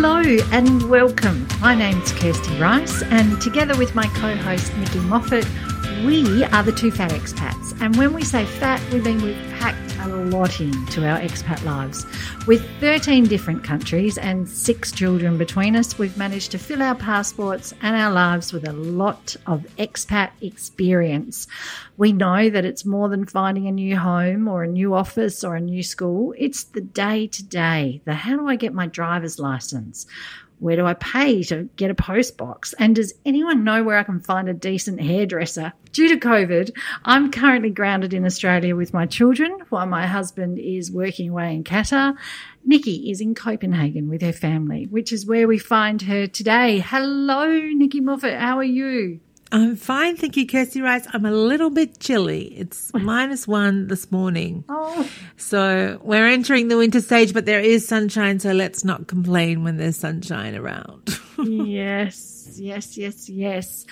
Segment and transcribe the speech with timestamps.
[0.00, 0.22] Hello
[0.52, 1.44] and welcome.
[1.60, 5.44] My name's Kirsty Rice, and together with my co host Nikki Moffat,
[6.04, 7.76] we are the two fat expats.
[7.80, 9.47] And when we say fat, we mean we've
[10.10, 12.06] a lot into our expat lives.
[12.46, 17.74] With 13 different countries and six children between us, we've managed to fill our passports
[17.82, 21.46] and our lives with a lot of expat experience.
[21.96, 25.56] We know that it's more than finding a new home or a new office or
[25.56, 26.34] a new school.
[26.38, 30.06] It's the day to day, the how do I get my driver's license?
[30.58, 32.74] Where do I pay to get a post box?
[32.78, 35.72] And does anyone know where I can find a decent hairdresser?
[35.92, 36.70] Due to COVID,
[37.04, 41.64] I'm currently grounded in Australia with my children while my husband is working away in
[41.64, 42.16] Qatar.
[42.64, 46.80] Nikki is in Copenhagen with her family, which is where we find her today.
[46.80, 48.38] Hello, Nikki Moffat.
[48.38, 49.20] How are you?
[49.50, 51.06] I'm fine, thank you, Kirsty Rice.
[51.12, 52.54] I'm a little bit chilly.
[52.56, 54.64] It's minus one this morning.
[54.68, 55.08] Oh.
[55.36, 59.76] So we're entering the winter stage, but there is sunshine, so let's not complain when
[59.76, 61.18] there's sunshine around.
[61.38, 63.86] yes, yes, yes, yes.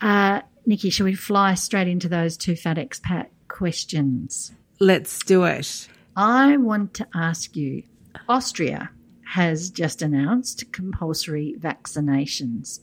[0.00, 4.52] Uh, Nikki, shall we fly straight into those two fat expat questions?
[4.82, 5.88] let's do it.
[6.16, 7.84] I want to ask you
[8.28, 8.90] Austria
[9.24, 12.80] has just announced compulsory vaccinations.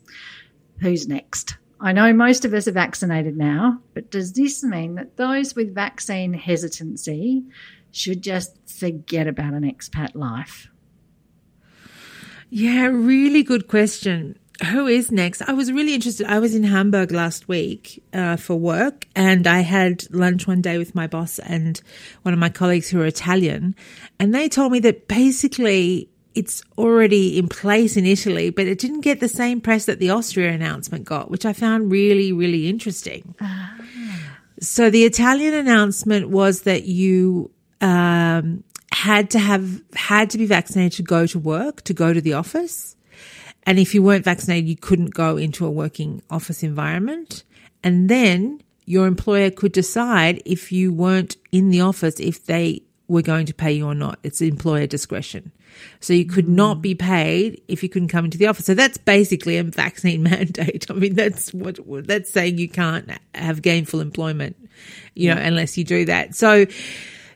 [0.80, 1.58] Who's next?
[1.81, 5.73] I know most of us are vaccinated now, but does this mean that those with
[5.73, 7.45] vaccine hesitancy
[7.91, 10.67] should just forget about an expat life?
[12.50, 14.38] Yeah, really good question.
[14.72, 15.41] Who is next?
[15.44, 16.27] I was really interested.
[16.27, 20.77] I was in Hamburg last week uh, for work, and I had lunch one day
[20.77, 21.80] with my boss and
[22.23, 23.73] one of my colleagues who are Italian,
[24.19, 26.09] and they told me that basically
[26.40, 30.09] it's already in place in Italy, but it didn't get the same press that the
[30.09, 33.36] Austria announcement got, which I found really, really interesting.
[34.62, 40.94] So the Italian announcement was that you um, had to have had to be vaccinated
[40.94, 42.96] to go to work, to go to the office.
[43.63, 47.44] And if you weren't vaccinated, you couldn't go into a working office environment.
[47.84, 53.22] And then your employer could decide if you weren't in the office, if they were
[53.22, 54.20] going to pay you or not.
[54.24, 55.52] It's employer discretion.
[56.00, 58.66] So you could not be paid if you couldn't come into the office.
[58.66, 60.90] So that's basically a vaccine mandate.
[60.90, 64.56] I mean, that's what, that's saying you can't have gainful employment,
[65.16, 66.36] you know, unless you do that.
[66.36, 66.66] So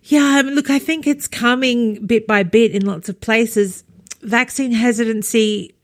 [0.03, 3.83] yeah, I mean, look, I think it's coming bit by bit in lots of places.
[4.21, 5.75] Vaccine hesitancy.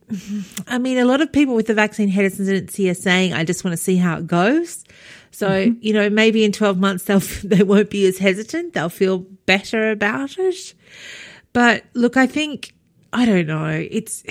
[0.68, 3.74] I mean, a lot of people with the vaccine hesitancy are saying, I just want
[3.74, 4.84] to see how it goes.
[5.32, 8.74] So, you know, maybe in 12 months they'll, they won't be as hesitant.
[8.74, 10.74] They'll feel better about it.
[11.54, 12.74] But look, I think,
[13.12, 13.88] I don't know.
[13.90, 14.24] It's,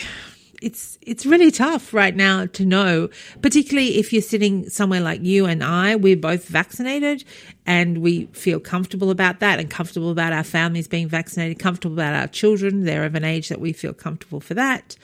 [0.60, 3.08] it's, it's really tough right now to know,
[3.42, 7.24] particularly if you're sitting somewhere like you and I, we're both vaccinated
[7.66, 12.14] and we feel comfortable about that and comfortable about our families being vaccinated, comfortable about
[12.14, 12.84] our children.
[12.84, 14.96] They're of an age that we feel comfortable for that.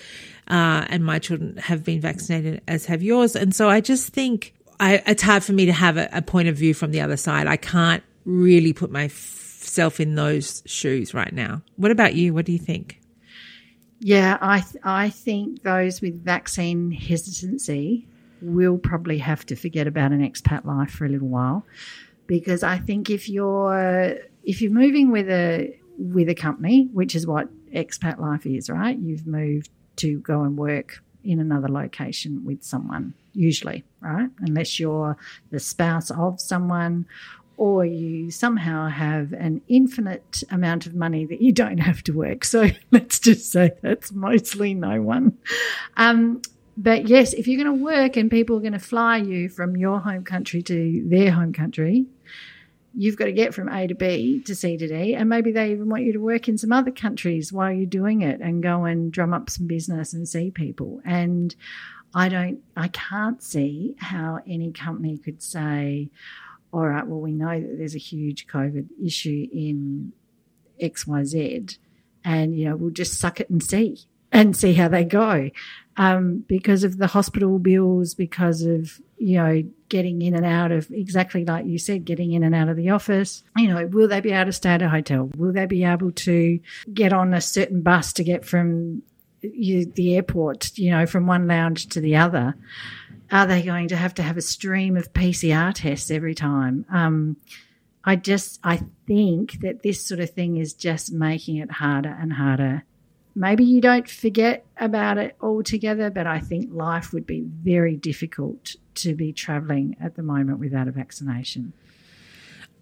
[0.49, 3.35] Uh, and my children have been vaccinated as have yours.
[3.35, 6.49] And so I just think I, it's hard for me to have a, a point
[6.49, 7.47] of view from the other side.
[7.47, 11.63] I can't really put myself in those shoes right now.
[11.77, 12.35] What about you?
[12.35, 13.01] What do you think?
[14.01, 18.07] Yeah, I th- I think those with vaccine hesitancy
[18.43, 21.65] will probably have to forget about an expat life for a little while,
[22.27, 27.27] because I think if you're if you're moving with a with a company, which is
[27.27, 28.99] what expat life is, right?
[28.99, 34.31] You've moved to go and work in another location with someone, usually, right?
[34.41, 35.17] Unless you're
[35.51, 37.07] the spouse of someone
[37.57, 42.45] or you somehow have an infinite amount of money that you don't have to work.
[42.45, 45.39] So let's just say that's mostly no one.
[45.97, 46.43] Um,
[46.77, 49.77] but yes, if you're going to work and people are going to fly you from
[49.77, 52.07] your home country to their home country,
[52.97, 55.15] you've got to get from A to B to C to D.
[55.15, 58.23] And maybe they even want you to work in some other countries while you're doing
[58.23, 61.01] it and go and drum up some business and see people.
[61.05, 61.55] And
[62.15, 66.11] I don't, I can't see how any company could say,
[66.73, 70.13] all right, well, we know that there's a huge COVID issue in
[70.81, 71.79] XYZ,
[72.25, 73.99] and, you know, we'll just suck it and see
[74.33, 75.51] and see how they go.
[75.97, 80.91] Um, because of the hospital bills, because of, you know, getting in and out of
[80.91, 83.45] exactly like you said, getting in and out of the office.
[83.57, 85.31] You know, will they be able to stay at a hotel?
[85.37, 86.59] Will they be able to
[86.93, 89.03] get on a certain bus to get from
[89.53, 92.55] you, the airport, you know, from one lounge to the other?
[93.31, 96.85] Are they going to have to have a stream of PCR tests every time?
[96.91, 97.37] Um,
[98.05, 102.33] I just, I think that this sort of thing is just making it harder and
[102.35, 102.85] harder.
[103.35, 108.77] Maybe you don't forget about it altogether, but I think life would be very difficult
[108.97, 111.73] to be traveling at the moment without a vaccination.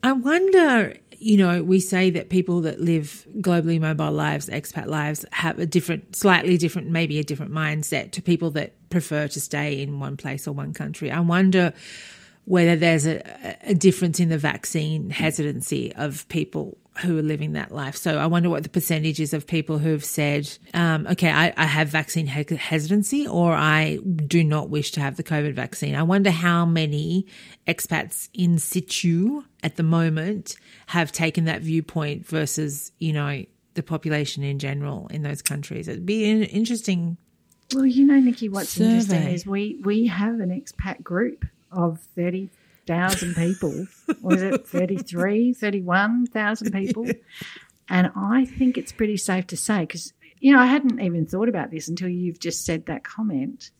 [0.02, 5.24] I wonder, you know, we say that people that live globally mobile lives, expat lives,
[5.32, 9.80] have a different, slightly different, maybe a different mindset to people that prefer to stay
[9.80, 11.10] in one place or one country.
[11.10, 11.72] I wonder
[12.44, 13.22] whether there's a,
[13.62, 17.96] a difference in the vaccine hesitancy of people who are living that life.
[17.96, 21.64] So I wonder what the percentage is of people who've said, um, okay, I, I,
[21.64, 23.96] have vaccine hesitancy or I
[24.26, 25.94] do not wish to have the COVID vaccine.
[25.94, 27.26] I wonder how many
[27.66, 30.56] expats in situ at the moment
[30.86, 33.42] have taken that viewpoint versus, you know,
[33.74, 35.88] the population in general in those countries.
[35.88, 37.16] It'd be an interesting.
[37.74, 38.90] Well, you know, Nikki, what's survey.
[38.90, 42.50] interesting is we, we have an expat group of 30
[42.86, 43.86] thousand people,
[44.30, 47.06] is it 33, 31,000 people?
[47.88, 51.48] And I think it's pretty safe to say, because, you know, I hadn't even thought
[51.48, 53.70] about this until you've just said that comment,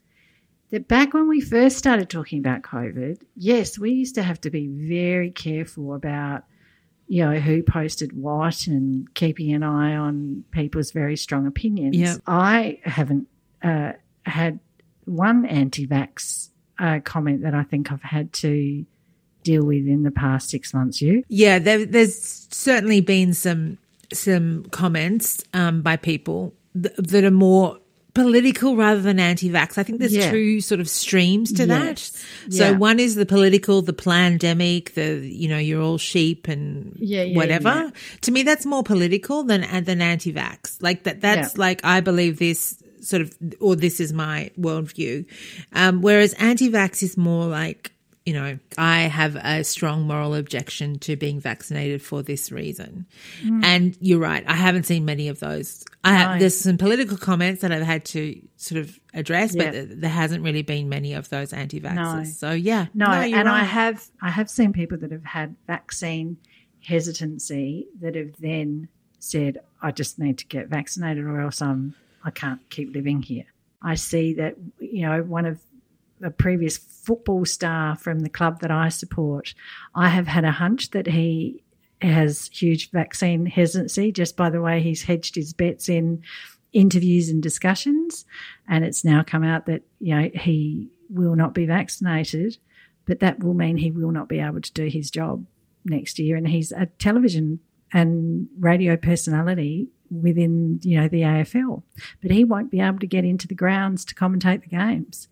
[0.70, 4.50] that back when we first started talking about COVID, yes, we used to have to
[4.50, 6.44] be very careful about,
[7.08, 11.96] you know, who posted what and keeping an eye on people's very strong opinions.
[11.96, 12.18] Yep.
[12.26, 13.28] I haven't
[13.62, 13.92] uh,
[14.24, 14.60] had
[15.04, 18.84] one anti vax uh, comment that I think I've had to
[19.42, 21.02] deal with in the past six months.
[21.02, 21.24] You?
[21.28, 23.78] Yeah, there, there's certainly been some
[24.12, 27.78] some comments um, by people th- that are more
[28.14, 29.78] political rather than anti-vax.
[29.78, 30.30] I think there's yeah.
[30.30, 32.10] two sort of streams to yes.
[32.10, 32.52] that.
[32.52, 32.76] So yeah.
[32.76, 37.90] one is the political, the pandemic, the you know you're all sheep and yeah, whatever.
[38.22, 40.82] To me, that's more political than than anti-vax.
[40.82, 41.20] Like that.
[41.20, 45.24] That's like I believe this sort of, or this is my worldview.
[45.72, 47.91] Um, whereas anti-vax is more like
[48.24, 53.06] you know, I have a strong moral objection to being vaccinated for this reason.
[53.42, 53.64] Mm.
[53.64, 55.84] And you're right, I haven't seen many of those.
[56.04, 60.10] I have, there's some political comments that I've had to sort of address, but there
[60.10, 61.94] hasn't really been many of those anti-vaxxers.
[61.96, 62.24] No.
[62.24, 63.46] So yeah, no, no and right.
[63.46, 66.36] I have I have seen people that have had vaccine
[66.80, 71.94] hesitancy that have then said, "I just need to get vaccinated, or else I'm
[72.24, 73.46] I can't keep living here."
[73.80, 75.60] I see that you know one of
[76.22, 79.54] a previous football star from the club that I support,
[79.94, 81.62] I have had a hunch that he
[82.00, 86.22] has huge vaccine hesitancy just by the way he's hedged his bets in
[86.72, 88.24] interviews and discussions.
[88.68, 92.56] And it's now come out that, you know, he will not be vaccinated,
[93.06, 95.46] but that will mean he will not be able to do his job
[95.84, 96.36] next year.
[96.36, 97.60] And he's a television
[97.92, 99.88] and radio personality
[100.20, 101.82] within, you know, the AFL,
[102.20, 105.28] but he won't be able to get into the grounds to commentate the games.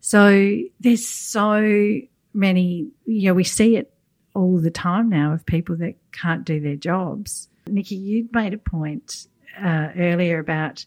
[0.00, 2.00] So there's so
[2.32, 3.92] many, you know, we see it
[4.34, 7.48] all the time now of people that can't do their jobs.
[7.66, 9.26] Nikki, you made a point
[9.60, 10.84] uh, earlier about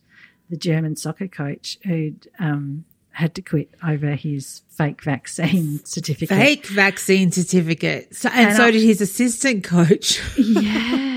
[0.50, 6.38] the German soccer coach who'd um, had to quit over his fake vaccine certificate.
[6.38, 8.16] Fake vaccine certificate.
[8.16, 10.22] So, and, and so I, did his assistant coach.
[10.38, 11.13] yeah.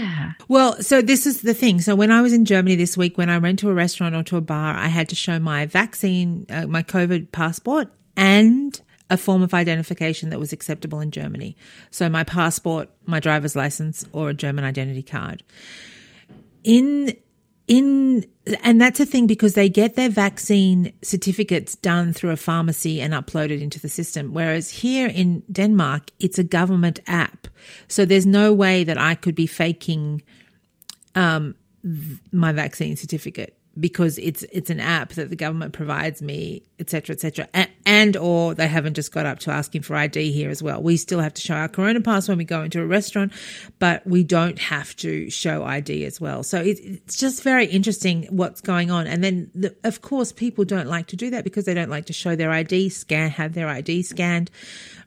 [0.49, 1.81] Well, so this is the thing.
[1.81, 4.23] So when I was in Germany this week, when I went to a restaurant or
[4.25, 9.17] to a bar, I had to show my vaccine, uh, my COVID passport and a
[9.17, 11.56] form of identification that was acceptable in Germany.
[11.90, 15.43] So my passport, my driver's license, or a German identity card.
[16.64, 17.17] In
[17.68, 18.24] in
[18.62, 23.12] and that's a thing because they get their vaccine certificates done through a pharmacy and
[23.12, 24.32] uploaded into the system.
[24.32, 27.49] Whereas here in Denmark it's a government app.
[27.88, 30.23] So there's no way that I could be faking
[31.14, 31.54] um,
[32.32, 37.49] my vaccine certificate because it's it's an app that the government provides me, etc., etc.,
[37.52, 40.83] and, and, or they haven't just got up to asking for ID here as well.
[40.83, 43.33] We still have to show our Corona pass when we go into a restaurant,
[43.78, 46.42] but we don't have to show ID as well.
[46.42, 49.06] So it, it's just very interesting what's going on.
[49.06, 52.06] And then, the, of course, people don't like to do that because they don't like
[52.06, 54.50] to show their ID, scan, have their ID scanned,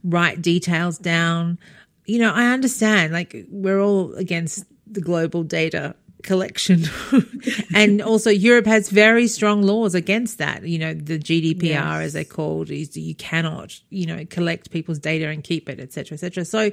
[0.04, 1.58] write details down.
[2.06, 3.14] You know, I understand.
[3.14, 6.84] Like we're all against the global data collection.
[7.74, 10.68] and also Europe has very strong laws against that.
[10.68, 12.02] You know, the GDPR yes.
[12.02, 16.16] as they're called is you cannot, you know, collect people's data and keep it, etc.,
[16.16, 16.46] etc.
[16.46, 16.72] So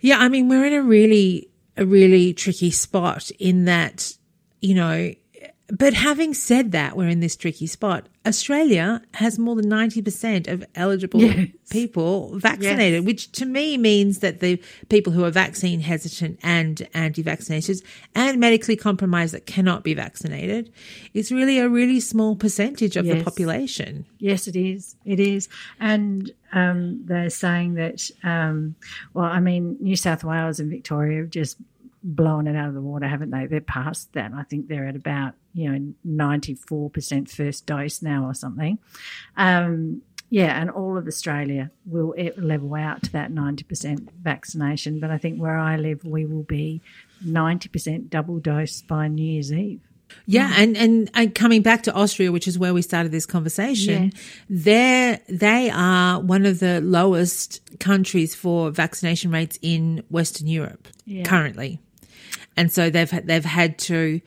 [0.00, 4.12] yeah, I mean, we're in a really, a really tricky spot in that,
[4.60, 5.14] you know,
[5.72, 8.06] but having said that, we're in this tricky spot.
[8.26, 11.48] Australia has more than 90% of eligible yes.
[11.70, 13.06] people vaccinated, yes.
[13.06, 17.82] which to me means that the people who are vaccine hesitant and anti vaccinators
[18.14, 20.70] and medically compromised that cannot be vaccinated
[21.14, 23.16] is really a really small percentage of yes.
[23.16, 24.04] the population.
[24.18, 24.94] Yes, it is.
[25.06, 25.48] It is.
[25.80, 28.74] And um, they're saying that, um,
[29.14, 31.56] well, I mean, New South Wales and Victoria have just
[32.04, 33.46] blown it out of the water, haven't they?
[33.46, 34.32] They're past that.
[34.34, 38.78] I think they're at about, you know, 94% first dose now or something.
[39.36, 44.98] Um, Yeah, and all of Australia will level out to that 90% vaccination.
[44.98, 46.80] But I think where I live, we will be
[47.22, 49.80] 90% double dose by New Year's Eve.
[50.26, 54.12] Yeah, and, and and coming back to Austria, which is where we started this conversation,
[54.50, 61.24] they they are one of the lowest countries for vaccination rates in Western Europe Yeah.
[61.24, 61.80] currently,
[62.56, 64.20] and so they've they've had to,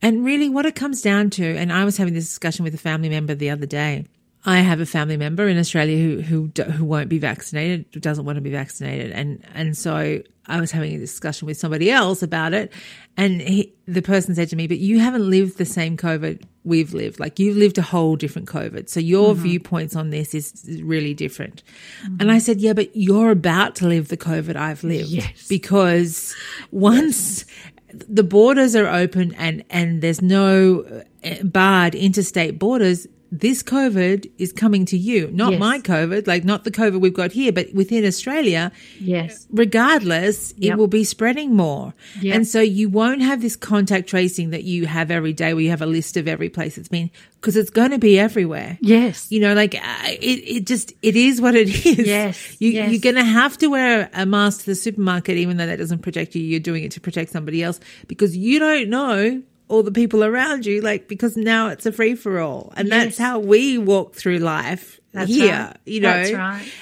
[0.00, 2.78] and really what it comes down to, and I was having this discussion with a
[2.78, 4.06] family member the other day.
[4.44, 8.24] I have a family member in Australia who who who won't be vaccinated, who doesn't
[8.24, 12.22] want to be vaccinated, and and so I was having a discussion with somebody else
[12.22, 12.72] about it,
[13.16, 16.92] and he, the person said to me, "But you haven't lived the same COVID we've
[16.92, 17.20] lived.
[17.20, 19.42] Like you've lived a whole different COVID, so your mm-hmm.
[19.44, 21.62] viewpoints on this is is really different."
[22.02, 22.16] Mm-hmm.
[22.18, 25.46] And I said, "Yeah, but you're about to live the COVID I've lived Yes.
[25.48, 26.34] because
[26.72, 27.44] once."
[27.92, 34.52] The borders are open and, and there's no uh, barred interstate borders this COVID is
[34.52, 35.60] coming to you, not Yes.
[35.60, 38.70] my COVID, like not the COVID we've got here, but within Australia,
[39.00, 39.46] Yes.
[39.50, 41.94] regardless, it will be spreading more.
[42.20, 42.34] Yep.
[42.36, 45.70] And so you won't have this contact tracing that you have every day where you
[45.70, 47.10] have a list of every place it's been
[47.40, 48.76] because it's going to be everywhere.
[48.82, 49.26] Yes.
[49.32, 52.06] You know, like uh, it, it just, it is what it is.
[52.06, 52.90] Yes, You, yes.
[52.92, 56.02] You're going to have to wear a mask to the supermarket, even though that doesn't
[56.02, 56.42] protect you.
[56.42, 60.66] You're doing it to protect somebody else because you don't know all the people around
[60.66, 62.74] you, like, because now it's a free for all.
[62.76, 65.76] And that's how we walk through life That's here, right.
[65.86, 66.12] you know.
[66.12, 66.72] That's right.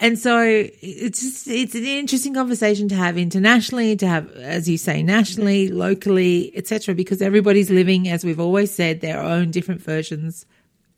[0.00, 4.78] And so it's just, it's an interesting conversation to have internationally, to have, as you
[4.78, 6.94] say, nationally, locally, etc.
[6.94, 10.46] Because everybody's living, as we've always said, their own different versions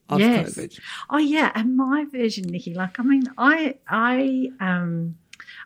[0.09, 0.55] of yes.
[0.55, 0.79] COVID.
[1.11, 2.73] Oh yeah, and my version, Nikki.
[2.73, 5.17] Like, I mean, I, I, um,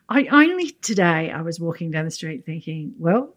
[0.09, 3.35] I only today I was walking down the street thinking, well,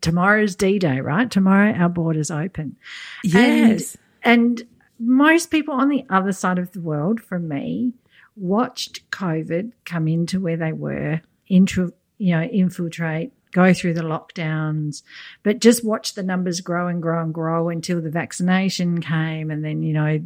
[0.00, 1.30] tomorrow's D Day, right?
[1.30, 2.76] Tomorrow our borders open.
[3.24, 3.96] Yes.
[4.22, 7.92] And, and most people on the other side of the world from me
[8.36, 15.02] watched COVID come into where they were, intro, you know, infiltrate, go through the lockdowns,
[15.42, 19.64] but just watch the numbers grow and grow and grow until the vaccination came and
[19.64, 20.20] then, you know,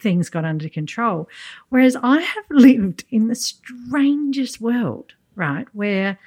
[0.00, 1.28] things got under control.
[1.68, 6.18] Whereas I have lived in the strangest world, right, where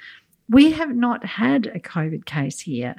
[0.52, 2.96] we have not had a COVID case here.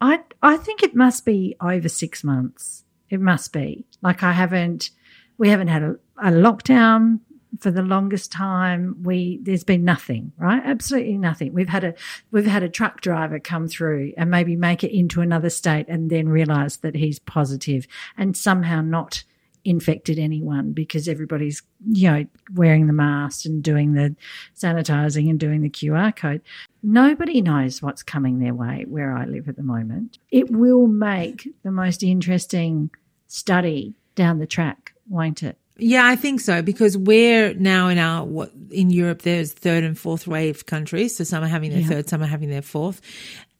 [0.00, 2.84] I I think it must be over six months.
[3.10, 4.90] It must be like I haven't.
[5.36, 7.20] We haven't had a, a lockdown
[7.60, 8.96] for the longest time.
[9.02, 10.62] We there's been nothing, right?
[10.64, 11.52] Absolutely nothing.
[11.52, 11.94] We've had a
[12.30, 16.10] we've had a truck driver come through and maybe make it into another state and
[16.10, 19.24] then realize that he's positive and somehow not
[19.68, 24.16] infected anyone because everybody's you know wearing the mask and doing the
[24.56, 26.40] sanitizing and doing the QR code.
[26.82, 30.18] Nobody knows what's coming their way where I live at the moment.
[30.30, 32.90] It will make the most interesting
[33.26, 35.58] study down the track, won't it?
[35.76, 39.22] Yeah, I think so because we're now in our what in Europe.
[39.22, 41.88] There's third and fourth wave countries, so some are having their Yeah.
[41.88, 43.00] third, some are having their fourth,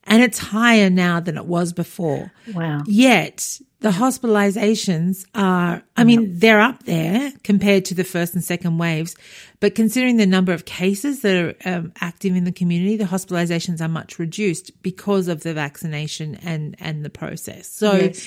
[0.05, 2.33] and it's higher now than it was before.
[2.55, 2.81] Wow.
[2.87, 8.79] Yet the hospitalizations are, I mean, they're up there compared to the first and second
[8.79, 9.15] waves,
[9.61, 13.81] but considering the number of cases that are um, active in the community, the hospitalizations
[13.81, 17.69] are much reduced because of the vaccination and and the process.
[17.69, 18.27] So Yes.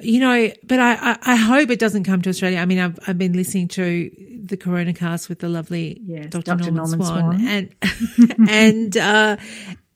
[0.00, 2.58] you know, but I, I, I hope it doesn't come to Australia.
[2.58, 4.10] I mean, I've, I've been listening to
[4.44, 6.56] the Corona cast with the lovely Yes, Dr.
[6.56, 6.70] Dr.
[6.72, 7.46] Norman, Norman Swan, Swan.
[7.46, 9.36] and and uh,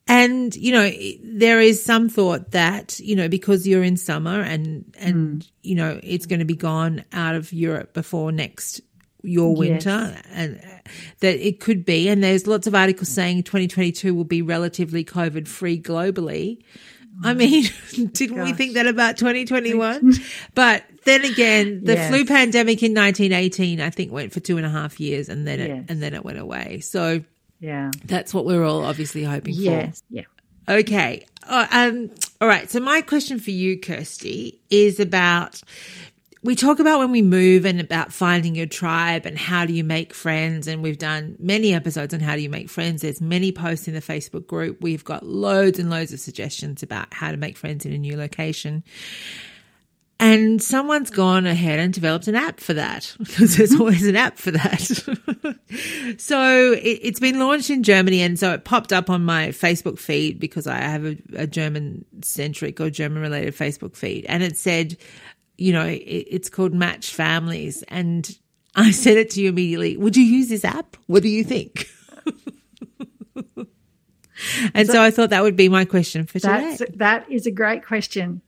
[0.08, 0.90] and you know,
[1.24, 5.48] there is some thought that you know because you're in summer and and Hmm.
[5.62, 8.80] you know it's going to be gone out of Europe before next
[9.22, 10.22] your winter Yes.
[10.30, 10.88] and uh,
[11.20, 15.48] that it could be and there's lots of articles saying 2022 will be relatively covid
[15.48, 16.58] free globally
[17.24, 17.64] I mean,
[18.12, 18.56] didn't we Hmm.
[18.56, 20.12] Think that about 2021?
[20.54, 22.10] but then again, the Yes.
[22.10, 25.58] flu pandemic in 1918, I think, went for two and a half years, and then
[25.58, 25.84] it Yes.
[25.88, 26.80] and then it went away.
[26.80, 27.22] So
[27.60, 27.90] Yeah.
[28.04, 29.60] that's what we're all obviously hoping for.
[29.60, 30.02] Yes.
[30.10, 30.24] Yeah.
[30.68, 31.26] Okay.
[31.46, 32.10] Uh, um.
[32.40, 32.70] All right.
[32.70, 35.60] So my question for you, Kirsty, is about.
[36.42, 39.82] We talk about when we move and about finding your tribe and how do you
[39.82, 40.68] make friends.
[40.68, 43.02] And we've done many episodes on how do you make friends.
[43.02, 44.80] There's many posts in the Facebook group.
[44.80, 48.16] We've got loads and loads of suggestions about how to make friends in a new
[48.16, 48.84] location.
[50.18, 53.80] And someone's gone ahead and developed an app for that because there's mm-hmm.
[53.80, 54.80] always an app for that.
[56.18, 58.22] so it, it's been launched in Germany.
[58.22, 62.06] And so it popped up on my Facebook feed because I have a, a German
[62.22, 64.24] centric or German related Facebook feed.
[64.26, 64.96] And it said,
[65.58, 67.84] you know, it, it's called Match Families.
[67.88, 68.26] And
[68.74, 69.98] I said it to you immediately.
[69.98, 70.96] Would you use this app?
[71.06, 71.90] What do you think?
[74.74, 76.78] and so, I thought that would be my question for today.
[76.94, 78.42] That is a great question.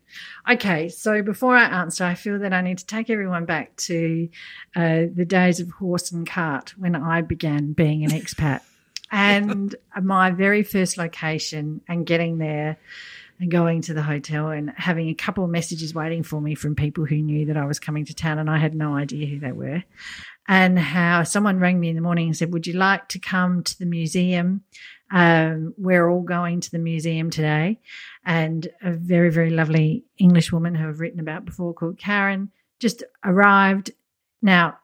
[0.51, 4.29] Okay, so before I answer, I feel that I need to take everyone back to
[4.75, 8.61] uh, the days of horse and cart when I began being an expat.
[9.11, 12.77] and my very first location and getting there
[13.41, 16.75] and going to the hotel and having a couple of messages waiting for me from
[16.75, 19.39] people who knew that I was coming to town and I had no idea who
[19.39, 19.85] they were.
[20.47, 23.63] And how someone rang me in the morning and said, Would you like to come
[23.63, 24.63] to the museum?
[25.11, 27.81] Um, we're all going to the museum today.
[28.25, 33.03] And a very, very lovely English woman who I've written about before called Karen just
[33.25, 33.91] arrived.
[34.43, 34.79] Now,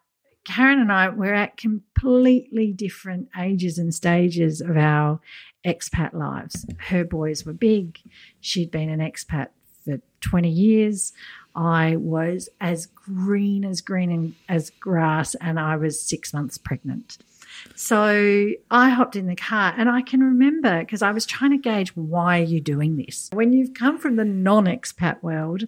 [0.45, 5.21] Karen and I were at completely different ages and stages of our
[5.64, 6.66] expat lives.
[6.78, 7.99] Her boys were big.
[8.40, 9.49] She'd been an expat
[9.85, 11.12] for 20 years.
[11.54, 17.19] I was as green as green as grass, and I was six months pregnant.
[17.75, 21.58] So I hopped in the car and I can remember because I was trying to
[21.58, 23.30] gauge why are you doing this?
[23.32, 25.64] When you've come from the non expat world,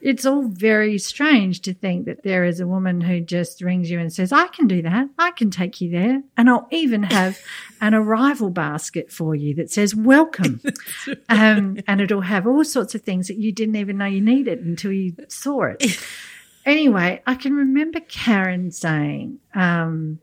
[0.00, 3.98] it's all very strange to think that there is a woman who just rings you
[3.98, 5.08] and says, I can do that.
[5.18, 6.22] I can take you there.
[6.36, 7.38] And I'll even have
[7.80, 10.60] an arrival basket for you that says welcome.
[11.28, 14.60] um, and it'll have all sorts of things that you didn't even know you needed
[14.60, 15.98] until you saw it.
[16.64, 20.20] anyway, I can remember Karen saying, um,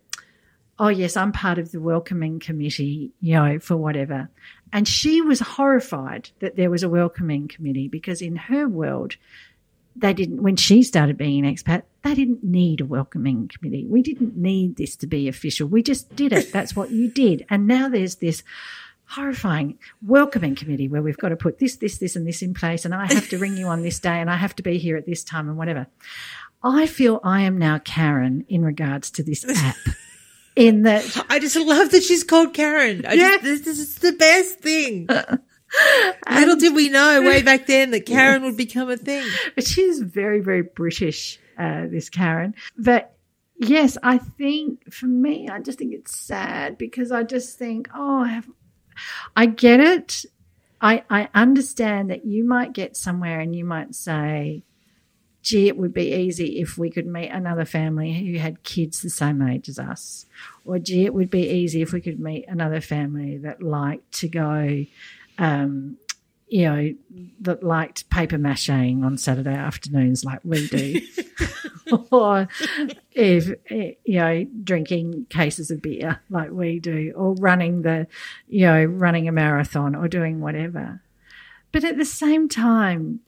[0.79, 4.29] oh yes, I'm part of the welcoming committee, you know, for whatever.
[4.74, 9.15] And she was horrified that there was a welcoming committee because in her world,
[9.96, 13.86] they didn't, when she started being an expat, they didn't need a welcoming committee.
[13.86, 15.67] We didn't need this to be official.
[15.67, 16.51] We just did it.
[16.51, 17.46] That's what you did.
[17.50, 18.44] And now there's this
[19.08, 22.84] horrifying welcoming committee where we've got to put this, this, this, and this in place.
[22.84, 24.98] And I have to ring you on this day and I have to be here
[24.98, 25.88] at this time and whatever.
[26.62, 29.75] I feel I am now Karen in regards to this app
[30.55, 33.05] in that I just love that she's called Karen.
[33.05, 33.29] I Yeah.
[33.31, 35.07] just, this, this is the best thing.
[36.31, 39.27] Little did we know way back then that Karen would become a thing.
[39.55, 42.55] But she's very, very British, uh, this Karen.
[42.77, 43.15] But
[43.57, 48.19] yes, I think for me, I just think it's sad because I just think, oh,
[48.24, 48.47] I, have,
[49.35, 50.25] I get it.
[50.80, 54.63] I, I understand that you might get somewhere and you might say,
[55.45, 59.12] gee, it would be easy if we could meet another family who had kids the
[59.12, 60.25] same age as us.
[60.65, 64.27] Or gee, it would be easy if we could meet another family that liked to
[64.27, 64.86] go
[65.38, 65.97] um,
[66.47, 66.93] you know,
[67.41, 71.01] that liked paper macheing on Saturday afternoons like we do,
[72.12, 72.47] or
[73.12, 78.08] if you know, drinking cases of beer like we do, or running the,
[78.47, 81.01] you know, running a marathon or doing whatever.
[81.71, 83.21] But at the same time,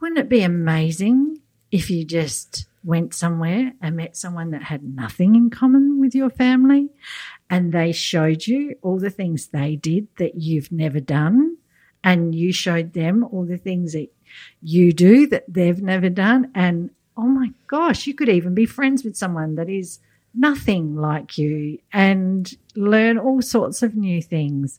[0.00, 5.34] wouldn't it be amazing if you just went somewhere and met someone that had nothing
[5.34, 6.88] in common with your family
[7.50, 11.56] and they showed you all the things they did that you've never done
[12.04, 14.08] and you showed them all the things that
[14.62, 16.50] you do that they've never done?
[16.54, 19.98] And oh my gosh you could even be friends with someone that is
[20.34, 24.78] nothing like you and learn all sorts of new things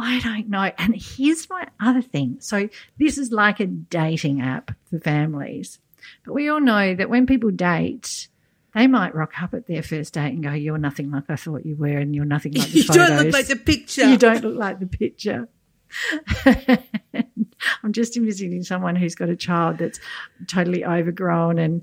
[0.00, 0.70] I don't know.
[0.78, 2.36] And here's my other thing.
[2.40, 5.80] So this is like a dating app for families.
[6.24, 8.28] But we all know that when people date,
[8.74, 11.66] they might rock up at their first date and go, You're nothing like I thought
[11.66, 13.08] you were, and you're nothing like the You photos.
[13.08, 14.08] don't look like the picture.
[14.08, 15.48] You don't look like the picture.
[17.82, 19.98] I'm just envisioning someone who's got a child that's
[20.46, 21.82] totally overgrown, and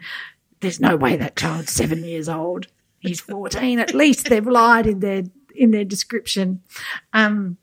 [0.62, 2.68] there's no way that child's seven years old.
[3.00, 3.80] He's 14.
[3.80, 5.24] At least they've lied in their
[5.54, 6.62] in their description.
[7.14, 7.58] Um,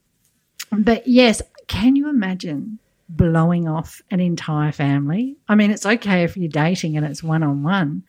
[0.78, 5.37] but yes, can you imagine blowing off an entire family?
[5.48, 8.04] I mean, it's okay if you're dating and it's one on one,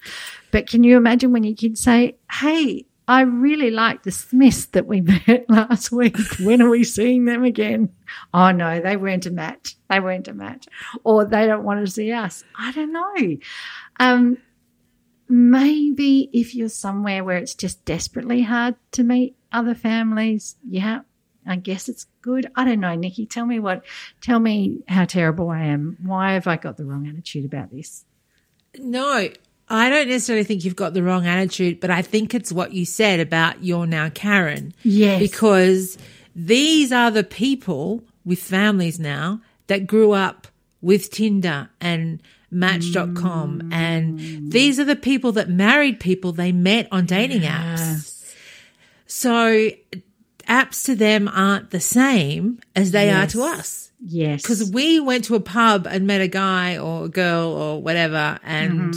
[0.51, 2.85] but can you imagine when your kids say, "Hey"?
[3.05, 6.15] I really like the Smiths that we met last week.
[6.39, 7.89] When are we seeing them again?
[8.33, 9.75] Oh no, they weren't a match.
[9.89, 10.67] They weren't a match.
[11.03, 12.45] Or they don't want to see us.
[12.57, 13.37] I don't know.
[13.99, 14.37] Um,
[15.27, 21.01] maybe if you're somewhere where it's just desperately hard to meet other families, yeah,
[21.45, 22.49] I guess it's good.
[22.55, 23.25] I don't know, Nikki.
[23.25, 23.83] Tell me what,
[24.21, 25.97] tell me how terrible I am.
[26.01, 28.05] Why have I got the wrong attitude about this?
[28.77, 29.29] No,
[29.69, 32.85] I don't necessarily think you've got the wrong attitude, but I think it's what you
[32.85, 34.73] said about you're now Karen.
[34.83, 35.19] Yes.
[35.19, 35.97] Because
[36.35, 40.47] these are the people with families now that grew up
[40.81, 43.61] with Tinder and Match.com.
[43.63, 43.73] Mm.
[43.73, 48.31] And these are the people that married people they met on dating apps.
[49.07, 49.69] So
[50.47, 53.91] apps to them aren't the same as they are to us.
[54.05, 54.41] Yes.
[54.41, 58.37] Because we went to a pub and met a guy or a girl or whatever,
[58.43, 58.93] and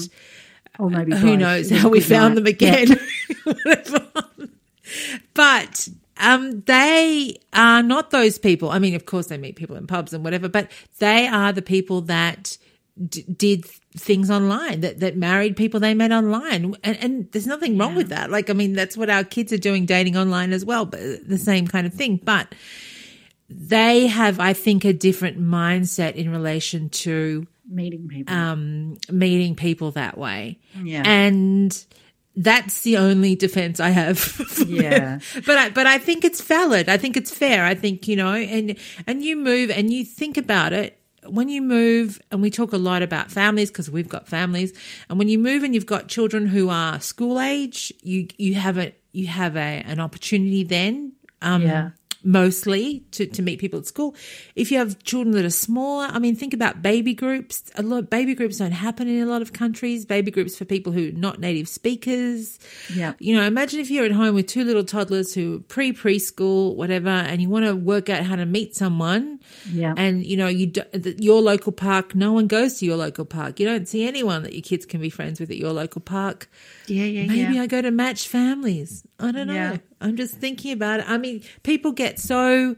[0.79, 1.39] or maybe who both.
[1.39, 2.45] knows how we found night.
[2.45, 2.99] them again.
[5.35, 8.71] But um, they are not those people.
[8.71, 11.63] I mean, of course, they meet people in pubs and whatever, but they are the
[11.63, 12.57] people that
[13.09, 17.79] d- did things online that that married people they met online and, and there's nothing
[17.79, 20.65] wrong with that like i mean that's what our kids are doing dating online as
[20.67, 22.55] well but the same kind of thing but
[23.49, 28.33] they have i think a different mindset in relation to Meeting people.
[28.35, 31.03] um, meeting people that way Yeah.
[31.05, 31.85] and
[32.37, 34.19] that's the only defense I have.
[34.69, 35.21] Yeah.
[35.47, 36.89] But I, but I think it's valid.
[36.91, 37.65] I think it's fair.
[37.65, 41.63] I think, you know, and, and you move and you think about it when you
[41.63, 44.73] move and we talk a lot about families because we've got families
[45.09, 48.79] and when you move and you've got children who are school age, you, you have
[48.79, 51.13] a, you have a, an opportunity then.
[51.43, 51.91] Um, Yeah.
[52.27, 54.15] Mostly to, to meet people at school.
[54.55, 57.71] If you have children that are smaller, I mean, think about baby groups.
[57.77, 60.05] A lot baby groups don't happen in a lot of countries.
[60.05, 62.59] Baby groups for people who are not native speakers.
[62.93, 63.15] Yeah.
[63.19, 66.75] You know, imagine if you're at home with two little toddlers who are pre preschool,
[66.75, 69.41] whatever, and you want to work out how to meet someone.
[69.71, 69.95] Yeah.
[69.97, 70.83] And you know, you do,
[71.19, 72.15] your local park.
[72.15, 73.61] No one goes to your local park.
[73.61, 76.51] You don't see anyone that your kids can be friends with at your local park.
[76.87, 77.63] yeah, yeah, Maybe yeah.
[77.63, 79.05] I go to match families.
[79.19, 79.55] I don't know.
[79.55, 79.77] Yeah.
[80.01, 81.09] I'm just thinking about it.
[81.09, 82.77] I mean, people get so,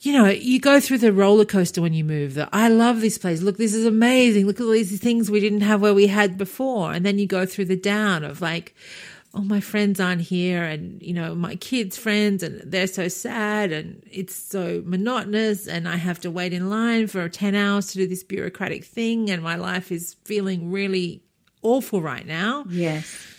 [0.00, 2.34] you know, you go through the roller coaster when you move.
[2.34, 3.42] That I love this place.
[3.42, 4.46] Look, this is amazing.
[4.46, 6.92] Look at all these things we didn't have where we had before.
[6.92, 8.74] And then you go through the down of like,
[9.34, 13.72] oh, my friends aren't here, and you know, my kids' friends, and they're so sad,
[13.72, 17.98] and it's so monotonous, and I have to wait in line for ten hours to
[17.98, 21.22] do this bureaucratic thing, and my life is feeling really
[21.62, 22.64] awful right now.
[22.70, 23.37] yes.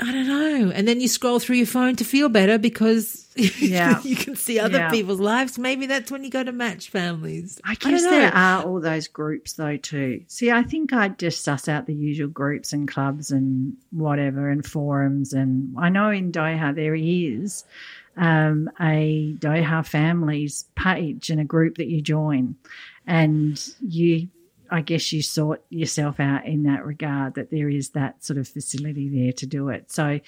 [0.00, 0.70] I don't know.
[0.72, 3.26] And then you scroll through your phone to feel better because
[3.58, 4.00] Yeah.
[4.02, 4.90] you can see other Yeah.
[4.90, 5.58] people's lives.
[5.58, 7.60] Maybe that's when you go to match families.
[7.64, 8.10] I guess know.
[8.10, 10.22] there are all those groups though too.
[10.26, 14.64] See, I think I'd just suss out the usual groups and clubs and whatever and
[14.66, 15.32] forums.
[15.32, 17.64] And I know in Doha there is
[18.18, 22.56] um, a Doha families page and a group that you join,
[23.06, 24.28] and you.
[24.70, 28.48] I guess you sort yourself out in that regard that there is that sort of
[28.48, 29.90] facility there to do it.
[29.90, 30.20] So,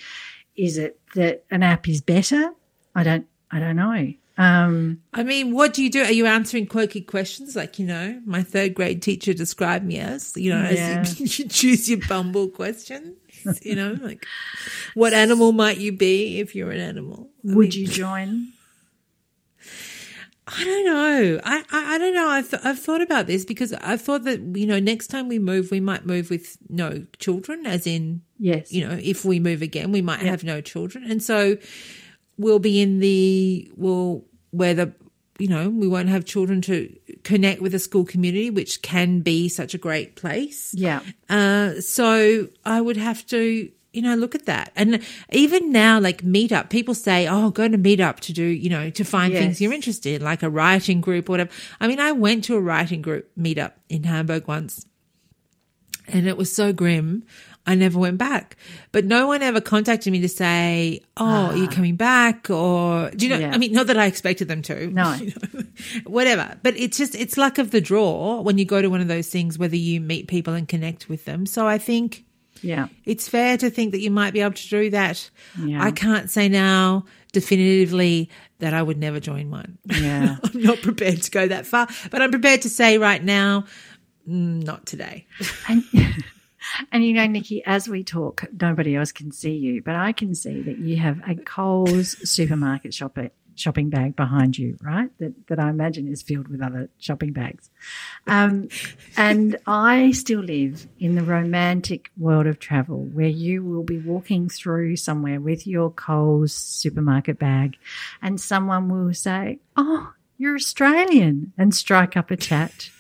[0.57, 2.51] is it that an app is better?
[2.95, 3.27] I don't.
[3.51, 4.13] I don't know.
[4.37, 6.03] Um, I mean, what do you do?
[6.05, 10.33] Are you answering quirky questions like, you know, my third grade teacher described me as,
[10.37, 11.01] you know, Yeah.
[11.01, 13.17] as you, you choose your bumble questions,
[13.63, 14.25] you know, like
[14.95, 17.31] what animal might you be if you're an animal?
[17.51, 18.53] I would mean, you join?
[20.51, 21.41] I don't know.
[21.45, 22.29] I, I, I don't know.
[22.29, 25.71] I've, I've thought about this because I thought that, you know, next time we move,
[25.71, 28.73] we might move with no children, as in, Yes.
[28.73, 31.05] you know, if we move again, we might have no children.
[31.11, 31.59] And so
[32.37, 34.93] we'll be in the, well, where the,
[35.39, 39.49] you know, we won't have children to connect with a school community, which can be
[39.49, 40.75] such a great place.
[40.75, 41.01] Yeah.
[41.29, 44.71] Uh, so I would have to, you know, look at that.
[44.77, 48.91] And even now, like Meetup, people say, oh, go to Meetup to do, you know,
[48.91, 49.43] to find Yes.
[49.43, 51.51] things you're interested in, like a writing group or whatever.
[51.81, 54.85] I mean, I went to a writing group meetup in Hamburg once
[56.07, 57.25] and it was so grim.
[57.67, 58.57] I never went back.
[58.93, 63.27] But no one ever contacted me to say, "Oh, are you coming back?" Or do
[63.27, 63.37] you know?
[63.37, 63.41] Ah.
[63.41, 63.55] Yeah.
[63.55, 64.87] I mean, not that I expected them to.
[64.91, 65.13] No.
[65.15, 65.63] you know,
[66.07, 66.57] whatever.
[66.63, 69.29] But it's just it's luck of the draw when you go to one of those
[69.29, 71.45] things, whether you meet people and connect with them.
[71.45, 72.25] So I think
[72.63, 72.89] Yeah.
[73.05, 75.31] it's fair to think that you might be able to do that.
[75.59, 75.83] Yeah.
[75.83, 79.79] I can't say now definitively that I would never join one.
[79.87, 80.37] Yeah.
[80.45, 83.65] I'm not prepared to go that far, but I'm prepared to say right now,
[84.29, 85.27] mm, not today.
[85.69, 85.85] And,
[86.93, 90.35] and you know, Nikki, as we talk, nobody else can see you, but I can
[90.35, 95.11] see that you have a Coles supermarket shopper, shopping bag behind you, right?
[95.19, 97.71] That, that I imagine is filled with other shopping bags.
[98.27, 98.69] Um,
[99.17, 104.49] and I still live in the romantic world of travel where you will be walking
[104.49, 107.77] through somewhere with your Coles supermarket bag
[108.23, 112.91] and someone will say, Oh, you're Australian and strike up a chat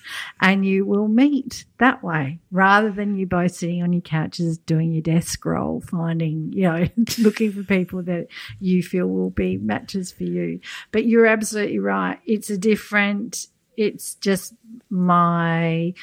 [0.40, 4.92] and you will meet that way rather than you both sitting on your couches doing
[4.92, 8.27] your desk scroll, finding, you know, looking for people that
[8.59, 10.61] you feel will be matches for you.
[10.90, 12.18] But you're absolutely right.
[12.27, 13.46] It's a different,
[13.77, 14.55] it's just
[14.90, 15.94] my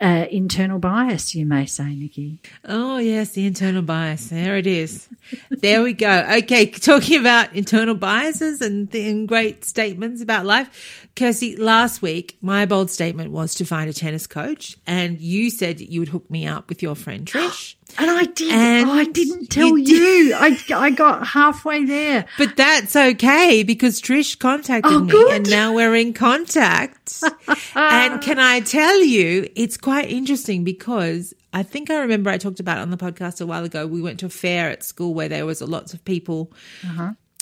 [0.00, 2.40] uh, internal bias, you may say, Nikki.
[2.64, 4.28] Oh, yes, the internal bias.
[4.28, 5.08] There it is.
[5.50, 6.26] There we go.
[6.38, 11.08] Okay, talking about internal biases and, and great statements about life.
[11.16, 15.80] Kirsty, last week, my bold statement was to find a tennis coach, and you said
[15.80, 17.74] you would hook me up with your friend Trish.
[17.98, 18.52] And I did.
[18.52, 20.34] And I didn't tell you you.
[20.34, 22.26] I, I got halfway there.
[22.38, 25.32] But that's okay because Trish contacted Oh, me good.
[25.32, 27.22] and now we're in contact.
[27.74, 32.60] and can I tell you, it's quite interesting because I think I remember I talked
[32.60, 33.86] about on the podcast a while ago.
[33.86, 36.52] We went to a fair at school where there was lots of people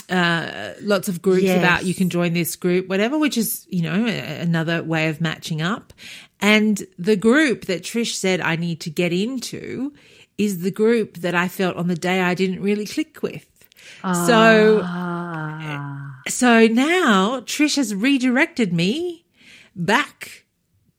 [0.09, 1.59] uh, lots of groups Yes.
[1.59, 5.61] about you can join this group, whatever, which is, you know, another way of matching
[5.61, 5.93] up.
[6.41, 9.93] And the group that Trish said I need to get into
[10.39, 13.45] is the group that I felt on the day I didn't really click with.
[14.03, 16.21] So, Ah.
[16.29, 19.25] so now Trish has redirected me
[19.75, 20.45] back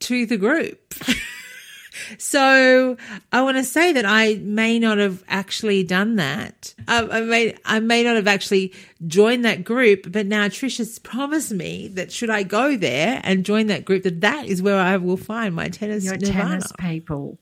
[0.02, 0.94] to the group.
[2.18, 2.98] so
[3.32, 6.74] I want to say that I may not have actually done that.
[6.88, 8.74] I, I may I may not have actually
[9.08, 13.46] joined that group, but now Trish has promised me that should I go there and
[13.46, 16.50] join that group, that that is where I will find my tennis your nirvana.
[16.50, 17.40] tennis people.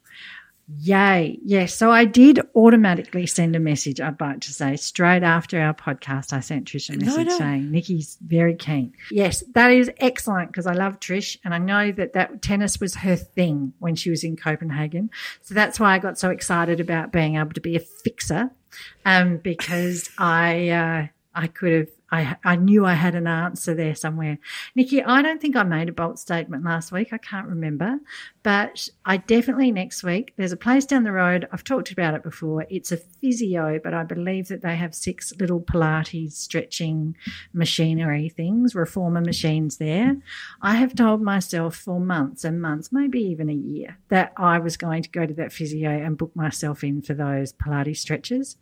[0.70, 1.40] Yay.
[1.44, 1.74] Yes.
[1.74, 6.34] So I did automatically send a message, I'd like to say, straight after our podcast.
[6.34, 7.38] I sent Trish a message no.
[7.38, 8.94] saying Nikki's very keen.
[9.10, 12.96] Yes, that is excellent because I love Trish and I know that, that tennis was
[12.96, 15.10] her thing when she was in Copenhagen.
[15.42, 18.52] So that's why I got so excited about being able to be a fixer
[19.06, 23.96] um, because I, uh, I could have, I, I knew I had an answer there
[23.96, 24.40] somewhere.
[24.76, 27.12] Nikki, I don't think I made a bold statement last week.
[27.12, 28.00] I can't remember,
[28.44, 31.48] but I definitely next week, there's a place down the road.
[31.52, 32.66] I've talked about it before.
[32.70, 37.16] It's a physio, but I believe that they have six little Pilates stretching
[37.54, 40.16] machinery things, reformer machines there.
[40.62, 44.78] I have told myself for months and months, maybe even a year, that I was
[44.78, 48.58] going to go to that physio and book myself in for those Pilates stretches.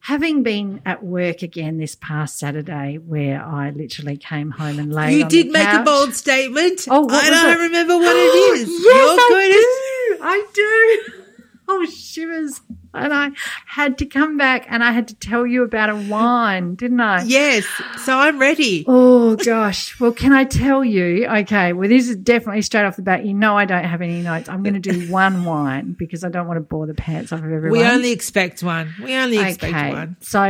[0.00, 5.18] Having been at work again this past Saturday, where I literally came home and laid
[5.18, 6.86] You did make a bold statement.
[6.90, 7.62] Oh, I don't it?
[7.62, 8.20] remember what it
[8.60, 8.68] is.
[8.68, 10.18] yes, You're I do.
[10.22, 11.18] I do.
[11.68, 12.60] Oh, shivers.
[12.92, 13.30] And I
[13.66, 17.22] had to come back and I had to tell you about a wine, didn't I?
[17.22, 17.64] Yes.
[17.98, 18.84] So I'm ready.
[18.86, 19.98] Oh gosh.
[19.98, 21.26] Well, can I tell you?
[21.26, 21.72] Okay.
[21.72, 23.24] Well, this is definitely straight off the bat.
[23.24, 24.48] You know, I don't have any notes.
[24.50, 27.38] I'm going to do one wine because I don't want to bore the pants off
[27.38, 27.78] of everyone.
[27.78, 28.92] We only expect one.
[29.02, 30.16] We only expect one.
[30.20, 30.42] So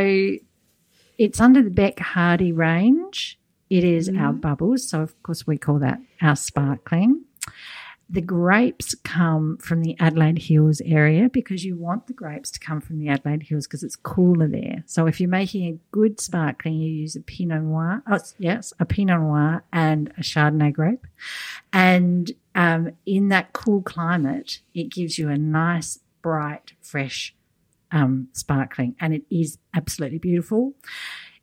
[1.24, 3.38] it's under the Bec Hardy range.
[3.70, 4.22] It is Mm-hmm.
[4.24, 4.88] our bubbles.
[4.88, 7.24] So, of course, we call that our sparkling.
[8.10, 12.82] The grapes come from the Adelaide Hills area because you want the grapes to come
[12.82, 14.82] from the Adelaide Hills because it's cooler there.
[14.86, 18.02] So, if you're making a good sparkling, you use a Pinot Noir.
[18.10, 21.06] Oh, yes, a Pinot Noir and a Chardonnay grape.
[21.72, 27.34] And um, in that cool climate, it gives you a nice, bright, fresh
[27.92, 30.72] um, sparkling, and it is absolutely beautiful.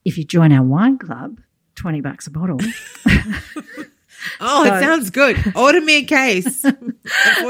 [0.06, 1.40] If you join our wine club,
[1.76, 2.60] twenty bucks a bottle.
[4.42, 5.38] Oh, So- it sounds good.
[5.56, 6.66] Order me a case.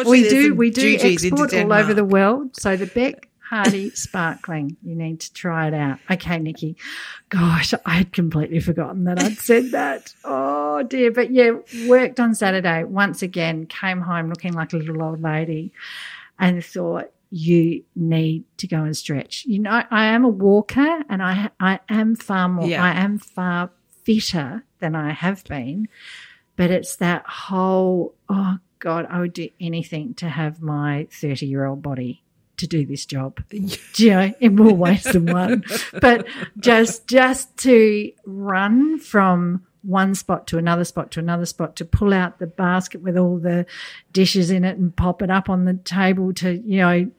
[0.05, 2.55] We do we do export all over the world.
[2.55, 5.97] So the Bec Hardy Sparkling, you need to try it out.
[6.09, 6.77] Okay, Nikki.
[7.29, 10.13] Gosh, I had completely forgotten that I'd said that.
[10.23, 11.51] Oh dear, but yeah,
[11.87, 13.65] worked on Saturday once again.
[13.65, 15.73] Came home looking like a little old lady,
[16.37, 19.45] and thought you need to go and stretch.
[19.45, 22.67] You know, I am a walker, and I I am far more.
[22.67, 22.83] Yeah.
[22.83, 23.71] I am far
[24.03, 25.87] fitter than I have been.
[26.55, 31.65] But it's that whole, oh God, I would do anything to have my 30 year
[31.65, 32.23] old body
[32.57, 33.41] to do this job.
[33.49, 35.63] Do you know, in more ways than one.
[36.01, 36.27] But
[36.59, 42.13] just, just to run from one spot to another spot to another spot to pull
[42.13, 43.65] out the basket with all the
[44.11, 47.09] dishes in it and pop it up on the table to, you know,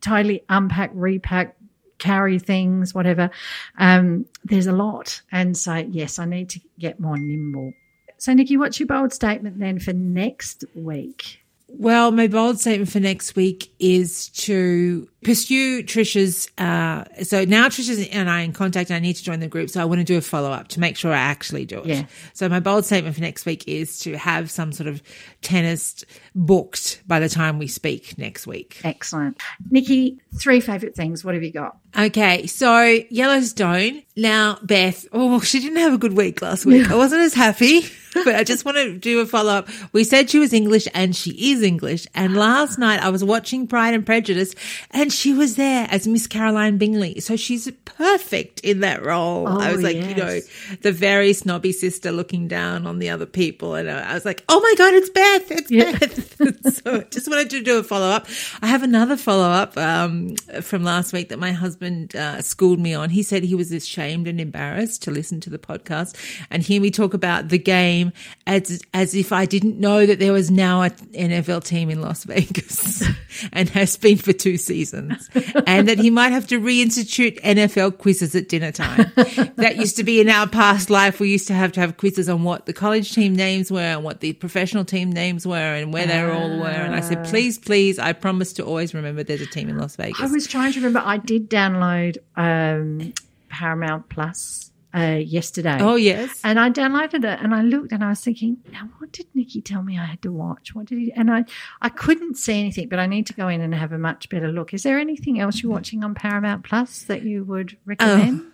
[0.00, 1.56] totally unpack, repack,
[1.98, 3.30] carry things, whatever.
[3.78, 5.22] Um, there's a lot.
[5.30, 7.72] And so, yes, I need to get more nimble.
[8.18, 11.41] So, Nikki, what's your bold statement then for next week?
[11.74, 16.48] Well, my bold statement for next week is to pursue Trisha's.
[16.58, 18.90] Uh, so now Trisha's and I are in contact.
[18.90, 20.68] And I need to join the group, so I want to do a follow up
[20.68, 21.86] to make sure I actually do it.
[21.86, 22.06] Yeah.
[22.34, 25.02] So my bold statement for next week is to have some sort of
[25.40, 26.04] tennis
[26.34, 28.80] booked by the time we speak next week.
[28.84, 29.40] Excellent.
[29.70, 31.24] Nikki, three favourite things.
[31.24, 31.78] What have you got?
[31.96, 34.02] Okay, so Yellowstone.
[34.14, 36.90] Now, Beth, oh, she didn't have a good week last week.
[36.90, 37.80] I wasn't as happy,
[38.14, 39.68] but I just want to do a follow up.
[39.92, 42.06] We said she was English and she is English.
[42.14, 44.54] And last night I was watching Pride and Prejudice
[44.90, 47.20] and she was there as Miss Caroline Bingley.
[47.20, 49.48] So she's perfect in that role.
[49.48, 50.40] I Oh, was like, you know,
[50.82, 53.76] the very snobby sister looking down on the other people.
[53.76, 55.50] And I was like, oh my God, it's Beth.
[55.52, 55.92] It's Yeah.
[55.98, 56.74] Beth.
[56.84, 58.26] so I just wanted to do a follow up.
[58.60, 62.94] I have another follow up um, from last week that my husband uh, schooled me
[62.94, 63.10] on.
[63.10, 66.16] He said he was ashamed and embarrassed to listen to the podcast
[66.50, 68.12] and hear me talk about the game
[68.46, 72.24] as as if I didn't know that there was now an NFL team in Las
[72.24, 73.04] Vegas
[73.52, 75.28] and has been for two seasons,
[75.66, 79.10] and that he might have to reinstitute NFL quizzes at dinner time.
[79.56, 81.20] that used to be in our past life.
[81.20, 84.04] We used to have to have quizzes on what the college team names were and
[84.04, 86.66] what the professional team names were and where they all were.
[86.66, 89.96] And I said, please, please, I promise to always remember there's a team in Las
[89.96, 90.20] Vegas.
[90.20, 91.02] I was trying to remember.
[91.04, 93.12] I did download um,
[93.48, 95.78] Paramount Plus uh, yesterday.
[95.80, 96.40] Oh yes.
[96.44, 99.60] And I downloaded it and I looked and I was thinking, now what did Nikki
[99.62, 100.74] tell me I had to watch?
[100.74, 101.12] What did he?
[101.12, 101.44] And I,
[101.80, 104.48] I couldn't see anything, but I need to go in and have a much better
[104.48, 104.74] look.
[104.74, 108.51] Is there anything else you're watching on Paramount Plus that you would recommend?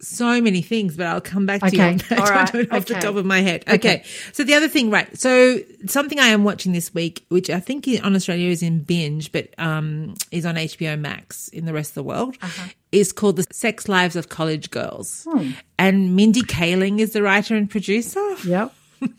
[0.00, 1.76] So many things, but I'll come back to Okay.
[1.76, 2.18] you on that.
[2.18, 2.48] All right.
[2.48, 3.62] I don't know off the top of my head.
[3.68, 4.02] Okay.
[4.32, 5.16] So the other thing, right.
[5.16, 9.30] So something I am watching this week, which I think on Australia is in binge,
[9.30, 12.68] but um, is on HBO Max in the rest of the world, Uh-huh.
[12.90, 15.26] is called The Sex Lives of College Girls.
[15.30, 15.50] Hmm.
[15.78, 18.20] And Mindy Kaling is the writer and producer.
[18.44, 18.74] Yep.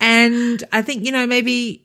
[0.00, 1.84] And I think, you know, maybe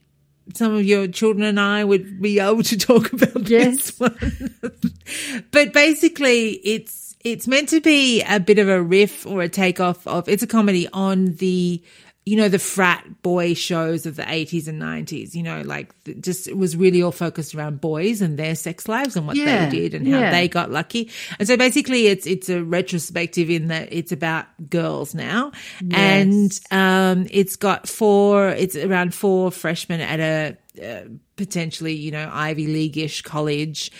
[0.53, 3.75] some of your children and I would be able to talk about Yes.
[3.97, 4.55] this one.
[5.51, 10.05] but basically it's it's meant to be a bit of a riff or a takeoff
[10.07, 11.81] of it's a comedy on the
[12.25, 16.47] you know the frat boy shows of the 80s and 90s you know like just
[16.47, 19.77] it was really all focused around boys and their sex lives and what Yeah, they
[19.77, 20.31] did and how yeah.
[20.31, 21.11] they got lucky.
[21.37, 25.51] And so basically it's it's a retrospective in that it's about girls now.
[25.91, 32.29] And um it's got four it's around four freshmen at a uh, potentially you know
[32.33, 33.91] ivy league-ish college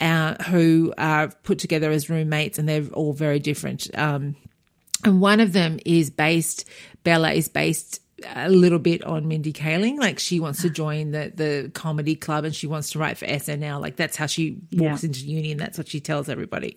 [0.00, 4.36] uh, who are put together as roommates and they're all very different um
[5.04, 6.64] and one of them is based,
[7.04, 8.00] Bella is based
[8.34, 9.96] a little bit on Mindy Kaling.
[9.96, 13.24] Like she wants to join the, the comedy club and she wants to write for
[13.24, 13.80] SNL.
[13.80, 15.06] Like that's how she walks Yeah.
[15.06, 16.76] into uni and that's what she tells everybody.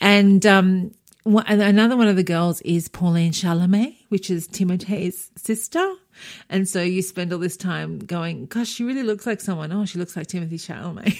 [0.00, 0.90] And, um,
[1.22, 5.94] one- another one of the girls is Pauline Chalamet, which is Timothy's sister.
[6.48, 9.72] And so you spend all this time going, gosh, she really looks like someone.
[9.72, 11.14] Oh, she looks like Timothy Chalamet.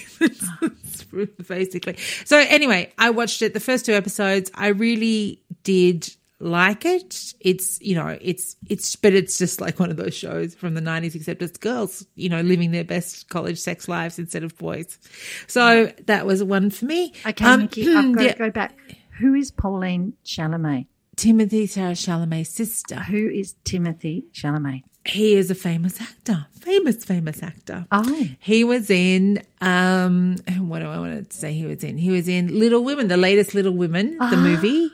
[1.47, 1.97] Basically.
[2.25, 4.51] So anyway, I watched it, the first two episodes.
[4.53, 7.33] I really did like it.
[7.39, 10.81] It's, you know, it's, it's, but it's just like one of those shows from the
[10.81, 14.99] 90s, except it's girls, you know, living their best college sex lives instead of boys.
[15.47, 17.13] So that was one for me.
[17.25, 18.77] Okay, Um, Nikki, I've got yeah, to go back.
[19.19, 20.87] Who is Pauline Chalamet?
[21.15, 22.95] Timothy Sarah Chalamet's sister.
[22.95, 24.83] Who is Timothy Chalamet?
[25.07, 27.85] He is a famous actor, famous, famous actor.
[27.91, 31.97] Oh, He was in um what do I want to say he was in?
[31.97, 34.91] He was in Little Women, the latest Little Women, the movie.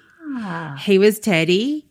[0.80, 1.88] He was Teddy.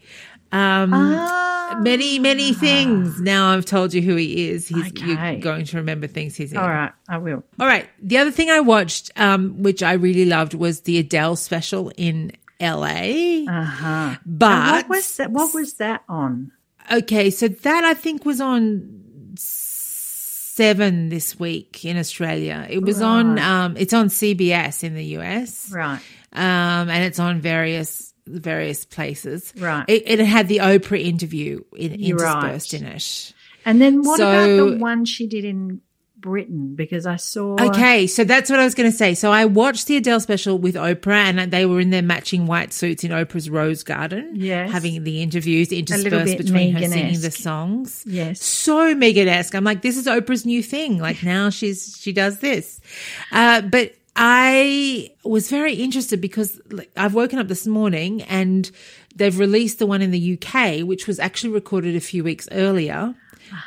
[0.52, 1.78] Um Ah.
[1.82, 3.20] many, many things.
[3.20, 4.68] Now I've told you who he is.
[4.68, 5.06] He's Okay.
[5.32, 6.58] you're going to remember things he's in.
[6.58, 6.92] all right.
[7.08, 7.42] I will.
[7.58, 7.88] All right.
[8.02, 12.32] The other thing I watched, um, which I really loved, was the Adele special in
[12.60, 13.44] LA.
[13.48, 14.16] Uh huh.
[14.26, 15.30] but what was that?
[15.30, 16.52] What was that on?
[16.92, 19.00] Okay, so that I think was on
[19.36, 22.66] seven this week in Australia.
[22.68, 25.70] It was on um it's on CBS in the US.
[25.72, 26.00] Right.
[26.32, 29.52] Um and it's on various various places.
[29.56, 29.84] Right.
[29.88, 32.82] It, it had the Oprah interview in, interspersed right.
[32.82, 33.32] in it.
[33.64, 35.80] And then what about the one she did in
[36.20, 36.74] Britain?
[36.74, 37.56] Because I saw.
[37.60, 39.14] Okay, so that's what I was going to say.
[39.14, 42.72] So I watched the Adele special with Oprah, and they were in their matching white
[42.72, 44.70] suits in Oprah's Rose Garden, Yes.
[44.70, 48.04] having the interviews interspersed between her singing the songs.
[48.06, 48.42] Yes.
[48.42, 49.54] so Meghan esque.
[49.54, 50.98] I'm like, this is Oprah's new thing.
[50.98, 52.80] Like now she's she does this,
[53.32, 58.70] uh, but I was very interested because like, I've woken up this morning and
[59.16, 63.14] they've released the one in the UK, which was actually recorded a few weeks earlier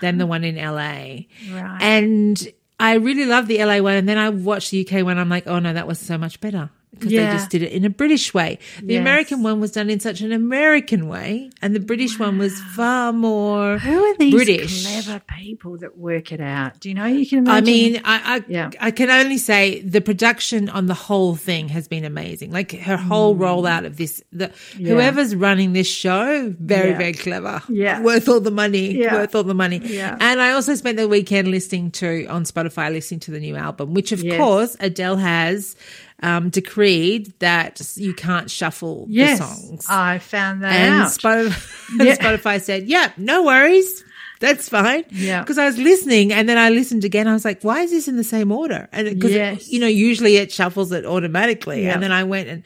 [0.02, 0.30] than the mm.
[0.30, 1.26] one in LA.
[1.52, 1.78] Right.
[1.82, 3.96] And I really love the LA one.
[3.96, 5.18] And then I watched the UK one.
[5.18, 7.84] I'm like, oh no, that was so much better because they just did it in
[7.86, 8.60] a British way.
[8.82, 9.02] The Yes.
[9.02, 13.12] American one was done in such an American way, and the British one was far
[13.12, 14.86] more Who are these British.
[14.86, 16.80] clever people that work it out?
[16.80, 17.06] Do you know?
[17.06, 17.64] You can imagine.
[17.64, 18.70] I mean, I I, Yeah.
[18.80, 22.52] I can only say the production on the whole thing has been amazing.
[22.52, 24.52] Like her whole rollout of this, the Mm.
[24.80, 24.94] Yeah.
[24.94, 26.98] whoever's running this show, very Yeah.
[26.98, 27.62] very clever.
[27.70, 28.02] Yeah.
[28.02, 28.96] worth all the money.
[28.96, 29.16] Yeah.
[29.16, 29.82] Worth all the money.
[29.84, 30.18] Yeah.
[30.20, 33.94] And I also spent the weekend listening to on Spotify, listening to the new album,
[33.94, 34.38] which of Yes.
[34.38, 35.76] course Adele has
[36.22, 39.86] um, decreed that you can't shuffle yes, the songs.
[39.90, 41.10] I found that And out.
[41.10, 42.16] Spotify, Yeah.
[42.18, 44.04] Spotify said, yeah, no worries.
[44.40, 45.06] That's fine.
[45.10, 45.40] Yeah.
[45.42, 47.30] Because I was listening and then I listened again.
[47.30, 48.90] I was like, why is this in the same order?
[48.92, 49.70] And because, Yes.
[49.72, 51.88] you know, usually it shuffles it automatically.
[51.88, 52.64] And then I went and,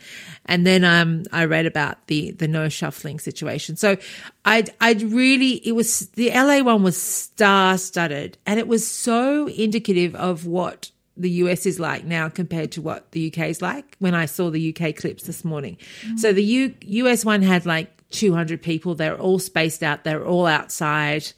[0.48, 3.76] and then, um, I read about the, the no shuffling situation.
[3.76, 3.98] So
[4.44, 9.48] I'd, I'd really, it was, the LA one was star studded and it was so
[9.48, 13.96] indicative of what the US is like now compared to what the UK is like
[14.00, 15.78] when I saw the UK clips this morning.
[16.06, 16.20] Mm.
[16.20, 18.96] So the U- US one had like 200 people.
[18.96, 20.04] They're all spaced out.
[20.04, 21.32] They're all outside.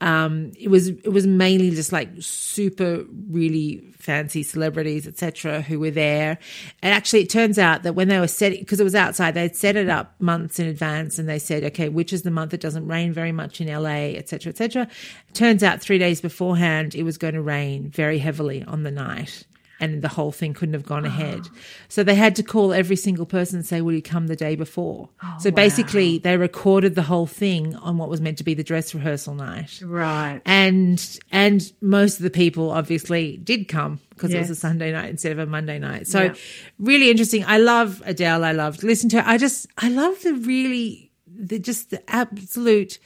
[0.00, 5.90] Um, it was it was mainly just like super really fancy celebrities etc who were
[5.90, 6.38] there.
[6.82, 9.56] And actually it turns out that when they were setting because it was outside they'd
[9.56, 12.52] set it up months in advance and they said okay which is the month?
[12.52, 14.88] That doesn't rain very much in la etc etc
[15.34, 19.44] turns out three days beforehand it was going to rain very heavily on the night
[19.80, 21.48] and the whole thing couldn't have gone ahead.
[21.90, 24.56] So they had to call every single person and say, Will you come the day
[24.56, 25.08] before?
[25.22, 25.54] Oh, so wow.
[25.56, 29.34] basically, they recorded the whole thing on what was meant to be the dress rehearsal
[29.34, 29.80] night.
[29.84, 30.40] Right.
[30.44, 35.08] And and most of the people obviously did come because it was a Sunday night
[35.10, 36.06] instead of a Monday night.
[36.08, 36.34] So Yeah.
[36.78, 37.44] really interesting.
[37.46, 38.44] I love Adele.
[38.44, 39.28] I love to listen to her.
[39.28, 42.98] I just I love the really the just the absolute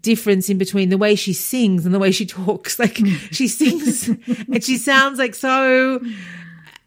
[0.00, 2.78] difference in between the way she sings and the way she talks.
[2.78, 2.96] Like
[3.30, 6.00] she sings and she sounds like so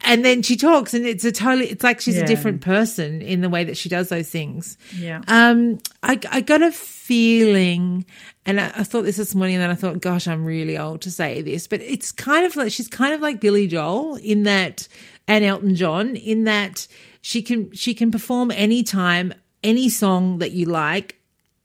[0.02, 2.24] and then she talks and it's a totally it's like she's Yeah.
[2.24, 4.78] a different person in the way that she does those things.
[4.98, 5.22] Yeah.
[5.28, 8.06] Um, I, I got a feeling,
[8.46, 11.02] and I, I thought this this morning, and then I thought, gosh, I'm really old
[11.02, 14.44] to say this, but it's kind of like she's kind of like Billy Joel in
[14.44, 14.88] that,
[15.28, 16.88] and Elton John in that
[17.22, 19.34] she can she can perform anytime
[19.64, 21.19] any song that you like.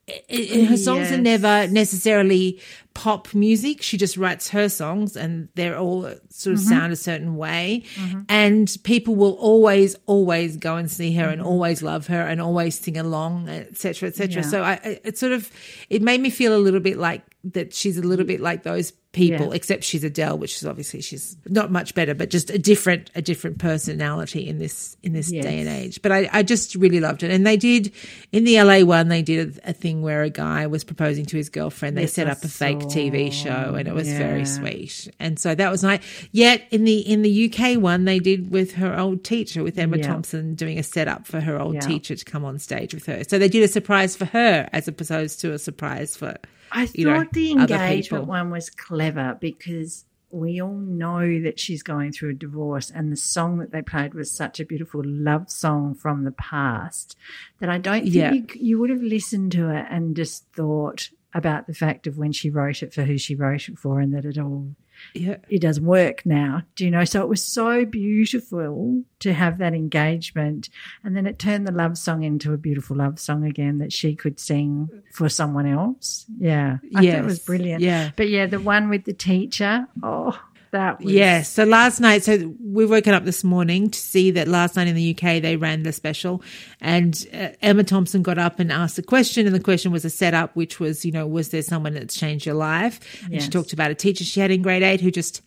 [0.07, 2.59] Her songs are never necessarily
[2.93, 3.81] pop music.
[3.81, 6.69] She just writes her songs and they're all sort of Mm-hmm.
[6.69, 7.83] sound a certain way.
[8.29, 11.47] And people will always, always go and see her and Mm-hmm.
[11.49, 14.43] always love her and always sing along, et cetera, et cetera.
[14.43, 14.49] Yeah.
[14.49, 15.49] So I, I- it sort of,
[15.89, 18.93] it made me feel a little bit like that she's a little bit like those
[19.15, 19.53] people, Yeah.
[19.55, 23.21] except she's Adele, which is obviously she's not much better, but just a different, a
[23.21, 26.01] different personality in this, in this day and age.
[26.03, 27.31] But I, I just really loved it.
[27.31, 27.91] And they did,
[28.31, 31.37] in the LA one, they did a, a thing where a guy was proposing to
[31.37, 31.97] his girlfriend.
[31.97, 32.87] They Yes, set up a fake saw.
[32.89, 35.09] TV show and it was very sweet.
[35.19, 36.01] And so that was nice.
[36.31, 39.97] Yet in the, in the UK one, they did with her old teacher, with Emma
[39.97, 40.07] Yeah.
[40.07, 41.79] Thompson doing a setup for her old Yeah.
[41.81, 43.23] teacher to come on stage with her.
[43.27, 46.35] So they did a surprise for her as opposed to a surprise for,
[46.75, 51.81] I you know, thought the engagement one was clever because we all know that she's
[51.81, 55.49] going through a divorce, and the song that they played was such a beautiful love
[55.49, 57.15] song from the past
[57.59, 58.33] that I don't think Yeah.
[58.33, 62.31] you, you would have listened to it and just thought about the fact of when
[62.33, 64.75] she wrote it for who she wrote it for, and that it all
[65.13, 65.37] yeah.
[65.49, 66.63] it does work now.
[66.75, 67.05] Do you know?
[67.05, 70.69] So it was so beautiful to have that engagement.
[71.03, 74.15] And then it turned the love song into a beautiful love song again that she
[74.15, 76.25] could sing for someone else.
[76.37, 76.77] Yeah.
[76.95, 77.81] I thought it was brilliant.
[77.81, 78.11] Yeah.
[78.15, 80.39] But yeah, the one with the teacher, oh,
[80.75, 81.11] that was.
[81.11, 81.49] Yes.
[81.49, 84.95] So last night, so we've woken up this morning to see that last night in
[84.95, 86.41] the UK they ran the special,
[86.81, 90.09] and uh, Emma Thompson got up and asked a question, and the question was a
[90.09, 92.99] setup, which was, you know, was there someone that's changed your life?
[93.31, 95.41] And she talked about a teacher she had in grade eight who just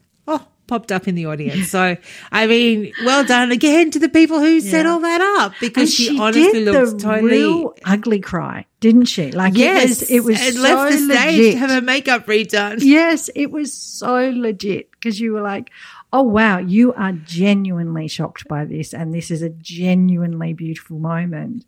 [0.69, 1.71] popped up in the audience.
[1.71, 1.97] so
[2.31, 6.09] I mean, well done again to the people who set all that up because she,
[6.09, 7.31] she, honestly did looks the totally.
[7.31, 9.33] real ugly cry, didn't she?
[9.33, 11.53] Like Yes, it was, it was and so left the stage legit.
[11.55, 12.79] to have her makeup redone.
[12.81, 15.71] Yes, it was so legit because you were like,
[16.12, 18.95] oh, wow, you are genuinely shocked by this.
[18.95, 21.64] And this is a genuinely beautiful moment.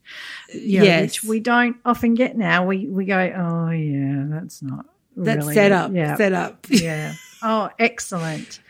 [0.52, 1.02] You know, Yes.
[1.02, 2.66] Which we don't often get now.
[2.66, 4.86] We, we go, oh, yeah, that's not.
[5.16, 5.92] That's really set up.
[5.92, 6.16] Yeah.
[6.16, 6.66] Set up.
[6.68, 7.14] yeah.
[7.42, 8.60] Oh, excellent.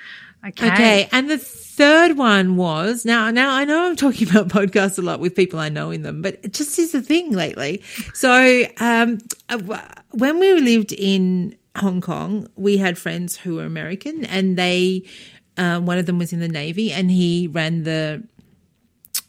[0.47, 0.73] Okay.
[0.73, 3.31] Okay, and the third one was now.
[3.31, 6.23] Now I know I'm talking about podcasts a lot with people I know in them,
[6.23, 7.83] but it just is a thing lately.
[8.15, 9.19] So, um,
[10.13, 15.05] when we lived in Hong Kong, we had friends who were American, and they,
[15.57, 18.23] um, one of them was in the Navy, and he ran the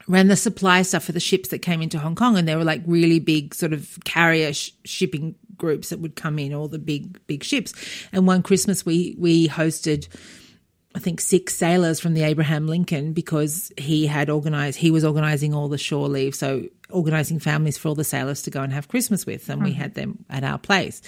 [0.07, 2.63] ran the supply stuff for the ships that came into Hong Kong, and they were
[2.63, 6.79] like really big sort of carrier sh- shipping groups that would come in, all the
[6.79, 7.73] big big ships.
[8.11, 10.09] And one Christmas, we we hosted.
[10.93, 15.53] I think six sailors from the Abraham Lincoln because he had organized, he was organizing
[15.53, 16.35] all the shore leave.
[16.35, 19.47] So organizing families for all the sailors to go and have Christmas with.
[19.49, 19.81] And we mm-hmm.
[19.81, 21.01] had them at our place.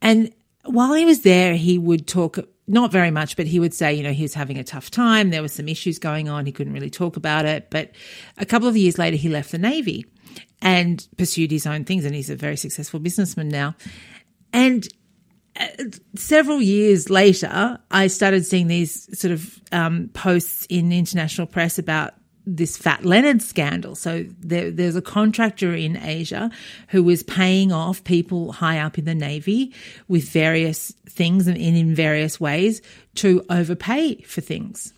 [0.00, 0.32] And
[0.64, 4.02] while he was there, he would talk, not very much, but he would say, you
[4.02, 5.28] know, he was having a tough time.
[5.28, 6.46] There were some issues going on.
[6.46, 7.68] He couldn't really talk about it.
[7.70, 7.90] But
[8.38, 10.06] a couple of years later, he left the Navy
[10.60, 12.04] and pursued his own things.
[12.04, 13.74] And he's a very successful businessman now.
[14.52, 14.86] And
[16.16, 22.14] several years later, I started seeing these sort of um, posts in international press about
[22.44, 23.94] this Fat Leonard scandal.
[23.94, 26.50] So there, there's a contractor in Asia
[26.88, 29.72] who was paying off people high up in the Navy
[30.08, 32.82] with various things and in various ways
[33.16, 34.92] to overpay for things.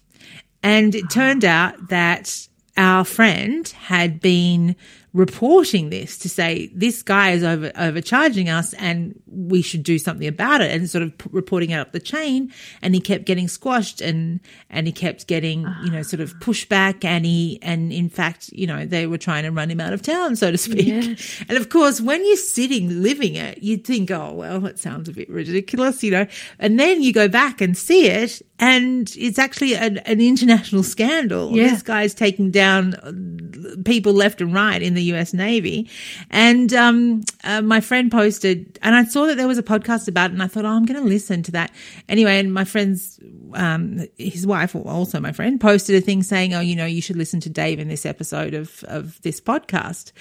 [0.63, 4.77] And it turned out that our friend had been
[5.15, 10.27] reporting this to say this guy is over overcharging us and we should do something
[10.27, 12.53] about it and sort of p- reporting it up the chain.
[12.83, 16.45] And he kept getting squashed and and he kept getting you know sort of ah.
[16.45, 19.93] pushback and he and in fact you know they were trying to run him out
[19.93, 20.87] of town so to speak.
[20.89, 21.43] Yes.
[21.49, 25.13] and of course when you're sitting living it you'd think oh well it sounds a
[25.13, 26.27] bit ridiculous you know?
[26.59, 31.51] And then you go back and see it and it's actually an, an international scandal.
[31.51, 31.71] Yeah.
[31.71, 35.35] This guy's taking down uh, people left and right in the U.S.
[35.35, 35.91] Navy,
[36.31, 40.31] and um, uh, my friend posted, and I saw that there was a podcast about
[40.31, 41.73] it, and I thought, oh, I'm going to listen to that
[42.09, 42.39] anyway.
[42.39, 43.19] And my friend's,
[43.55, 47.17] um, his wife, also my friend, posted a thing saying, oh, you know, you should
[47.17, 50.13] listen to Dave in this episode of of this podcast,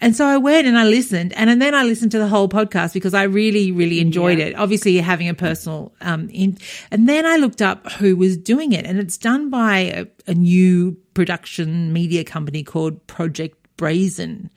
[0.00, 2.50] and so I went and I listened, and, and then I listened to the whole
[2.50, 4.54] podcast because I really, really enjoyed it.
[4.56, 6.58] Obviously, having a personal um, in,
[6.90, 8.84] and then I looked up who was doing it.
[8.84, 14.50] And it's done by a, a new production media company called Project Brazen.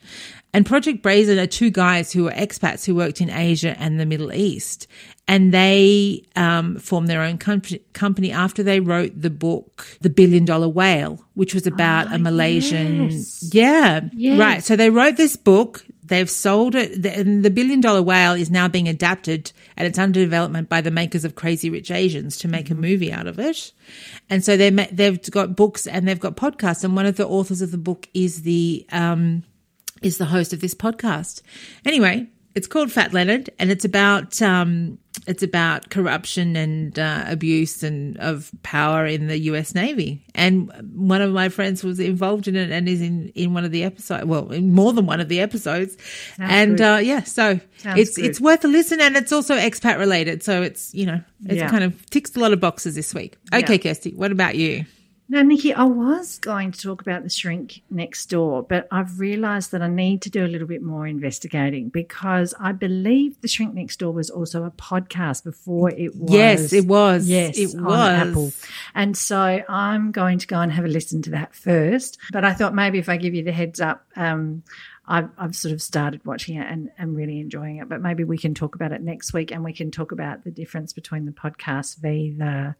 [0.54, 4.04] And Project Brazen are two guys who are expats who worked in Asia and the
[4.04, 4.86] Middle East.
[5.26, 10.44] And they um, formed their own company, company after they wrote the book, The Billion
[10.44, 13.08] Dollar Whale, which was about Ah, a Malaysian.
[13.10, 13.50] yes.
[13.54, 14.00] Yeah.
[14.12, 14.38] Yes.
[14.38, 14.62] Right.
[14.62, 15.86] So they wrote this book.
[16.04, 17.00] They've sold it.
[17.02, 20.82] The, and the Billion Dollar Whale is now being adapted and it's under development by
[20.82, 23.72] the makers of Crazy Rich Asians to make a movie out of it.
[24.28, 26.84] And so they, they've got books and they've got podcasts.
[26.84, 29.44] And one of the authors of the book is the um,
[30.02, 31.42] is the host of this podcast.
[31.84, 37.82] Anyway, it's called Fat Leonard, and it's about um, it's about corruption and uh, abuse
[37.82, 39.74] and of power in the U.S.
[39.74, 40.22] Navy.
[40.34, 43.70] And one of my friends was involved in it and is in in one of
[43.70, 44.26] the episodes.
[44.26, 45.96] Well, in more than one of the episodes.
[46.38, 48.26] and uh, yeah, so Sounds it's good.
[48.26, 50.42] it's worth a listen, and it's also expat related.
[50.42, 51.70] So it's you know it Yeah.
[51.70, 53.36] kind of ticks a lot of boxes this week.
[53.54, 54.84] Okay, Kirsty, what about you?
[55.32, 59.72] Now, Nikki, I was going to talk about the shrink next door, but I've realised
[59.72, 63.72] that I need to do a little bit more investigating because I believe the shrink
[63.72, 66.30] next door was also a podcast before it was.
[66.34, 67.26] Yes, it was.
[67.26, 67.96] Yes, It on was.
[67.96, 68.52] Apple.
[68.94, 72.18] And so I'm going to go and have a listen to that first.
[72.30, 74.64] But I thought maybe if I give you the heads up, um,
[75.08, 77.88] I've, I've sort of started watching it and, and really enjoying it.
[77.88, 80.50] But maybe we can talk about it next week and we can talk about the
[80.50, 82.74] difference between the podcast v the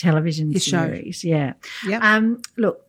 [0.00, 0.86] television show.
[0.86, 1.22] series.
[1.24, 1.52] Yeah.
[1.86, 2.02] Yep.
[2.02, 2.86] Um, look,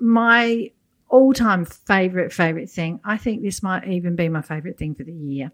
[0.00, 0.70] my
[1.08, 5.12] all-time favorite favorite thing, I think this might even be my favorite thing for the
[5.12, 5.52] year,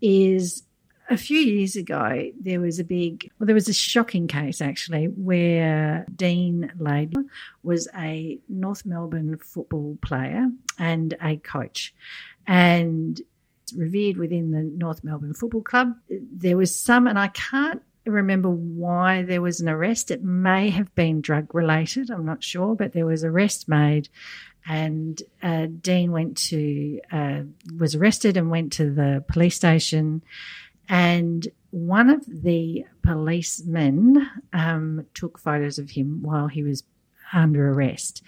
[0.00, 0.62] is
[1.08, 5.06] a few years ago there was a big, well, there was a shocking case actually
[5.06, 7.24] where Dean Laidley
[7.62, 11.94] was a North Melbourne football player and a coach,
[12.46, 13.20] and
[13.76, 15.94] revered within the North Melbourne Football Club.
[16.08, 20.10] There was some, and I can't remember why there was an arrest.
[20.10, 22.10] It may have been drug related.
[22.10, 24.08] I'm not sure, but there was arrest made,
[24.66, 27.40] and uh, Dean went to uh,
[27.78, 30.22] was arrested and went to the police station,
[30.88, 36.84] and one of the policemen um, took photos of him while he was
[37.32, 38.22] under arrest.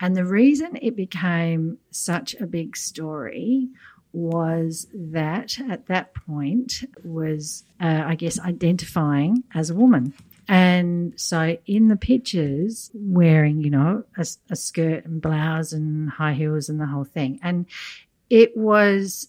[0.00, 3.68] And the reason it became such a big story
[4.12, 10.14] was that at that point was, uh, I guess, identifying as a woman.
[10.48, 16.34] And so in the pictures, wearing, you know, a, a skirt and blouse and high
[16.34, 17.40] heels and the whole thing.
[17.42, 17.66] And
[18.30, 19.28] it was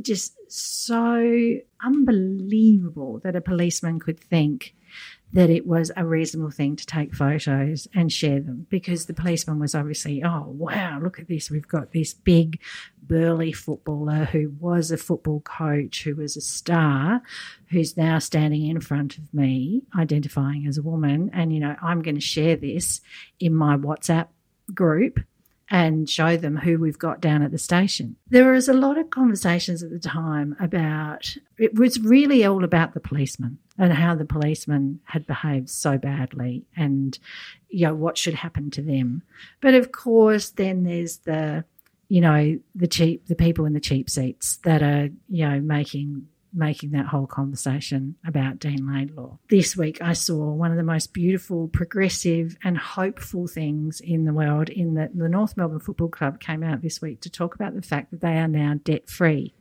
[0.00, 4.74] just so unbelievable that a policeman could think
[5.34, 9.58] that it was a reasonable thing to take photos and share them because the policeman
[9.58, 11.50] was obviously, oh, wow, look at this.
[11.50, 12.60] We've got this big,
[13.02, 17.20] burly footballer who was a football coach, who was a star,
[17.66, 21.30] who's now standing in front of me, identifying as a woman.
[21.34, 23.00] And, you know, I'm going to share this
[23.40, 24.28] in my WhatsApp
[24.72, 25.18] group
[25.74, 28.14] and show them who we've got down at the station.
[28.28, 32.94] There was a lot of conversations at the time about it was really all about
[32.94, 37.18] the policeman and how the policeman had behaved so badly and
[37.70, 39.24] you know what should happen to them.
[39.60, 41.64] But of course then there's the
[42.08, 46.28] you know the cheap the people in the cheap seats that are you know making
[46.54, 49.38] making that whole conversation about Dean Laidley.
[49.50, 54.32] This week, I saw one of the most beautiful, progressive, and hopeful things in the
[54.32, 54.68] world.
[54.68, 57.82] In that, the North Melbourne Football Club came out this week to talk about the
[57.82, 59.54] fact that they are now debt free.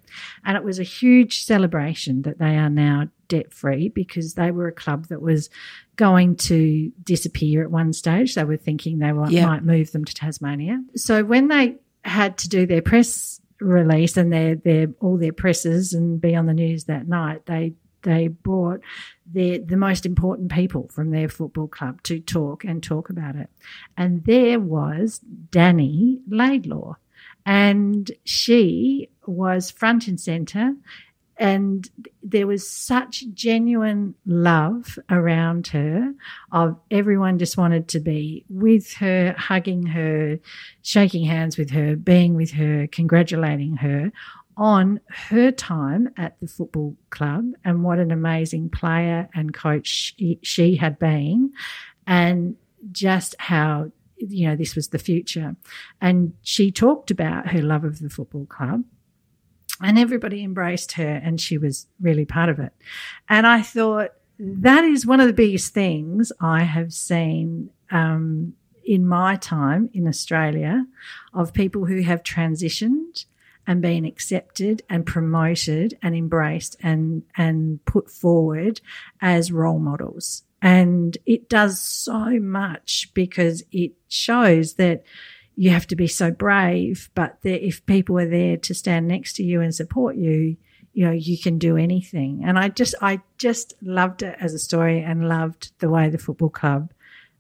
[0.46, 4.68] And it was a huge celebration that they are now debt free because they were
[4.68, 5.50] a club that was
[5.96, 8.36] going to disappear at one stage.
[8.36, 9.48] They were thinking they wa- Yeah.
[9.48, 10.84] might move them to Tasmania.
[10.96, 15.94] So when they had to do their press release and their their all their presses
[15.94, 18.82] and be on the news that night, they they brought
[19.26, 23.50] their the most important people from their football club to talk and talk about it.
[23.98, 26.96] And there was Dani Laidley.
[27.46, 30.76] And she was front and center
[31.38, 31.90] and
[32.22, 36.14] there was such genuine love around her
[36.52, 40.40] of everyone just wanted to be with her hugging her
[40.82, 44.12] shaking hands with her being with her congratulating her
[44.56, 50.40] on her time at the football club and what an amazing player and coach she,
[50.44, 51.52] she had been
[52.06, 52.56] and
[52.92, 53.92] just how
[54.30, 55.56] you know this was the future.
[56.02, 58.84] And she talked about her love of the football club.
[59.84, 62.72] And everybody embraced her, and she was really part of it.
[63.28, 68.54] And I thought that is one of the biggest things I have seen um,
[68.86, 70.86] in my time in Australia
[71.34, 73.26] of people who have transitioned
[73.66, 78.82] and been accepted and promoted and embraced and and put forward
[79.22, 80.44] as role models.
[80.62, 85.04] And it does so much because it shows that
[85.56, 89.44] you have to be so brave, but if people are there to stand next to
[89.44, 90.58] you and support you,
[90.94, 92.42] you know, you can do anything.
[92.44, 96.18] And I just, I just loved it as a story and loved the way the
[96.18, 96.92] football club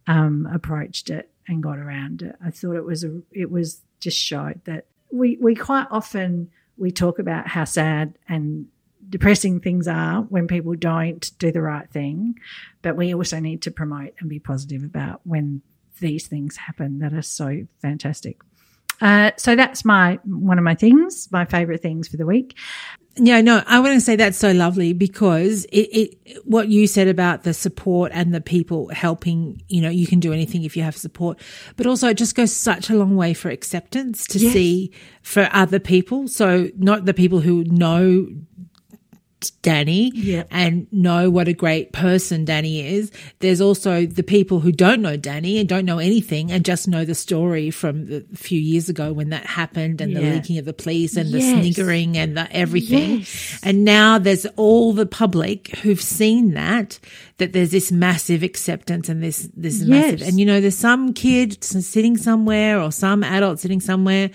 [0.07, 2.35] um, approached it and got around it.
[2.43, 6.91] I thought it was a, it was just showed that we we quite often we
[6.91, 8.67] talk about how sad and
[9.09, 12.35] depressing things are when people don't do the right thing,
[12.81, 15.61] but we also need to promote and be positive about when
[16.03, 18.37] these things happen that are so fantastic.
[19.01, 22.55] Uh, so that's my one of my things, my favorite things for the week.
[23.15, 27.07] Yeah, no, I want to say that's so lovely because it, it, what you said
[27.07, 30.81] about the support and the people helping, you know, you can do anything if you
[30.81, 31.39] have support,
[31.75, 34.53] but also it just goes such a long way for acceptance to Yes.
[34.53, 34.91] see
[35.21, 36.27] for other people.
[36.27, 38.27] So not the people who know
[39.61, 40.47] Dani Yep.
[40.51, 43.11] and know what a great person Dani is.
[43.39, 47.05] There's also the people who don't know Dani and don't know anything and just know
[47.05, 50.73] the story from the few years ago when that happened and the leaking of the
[50.73, 53.19] police and the sniggering and the everything.
[53.19, 53.59] Yes.
[53.63, 56.99] And now there's all the public who've seen that,
[57.37, 59.87] that there's this massive acceptance and this, this Yes.
[59.87, 64.29] massive, and you know, there's some kid sitting somewhere or some adult sitting somewhere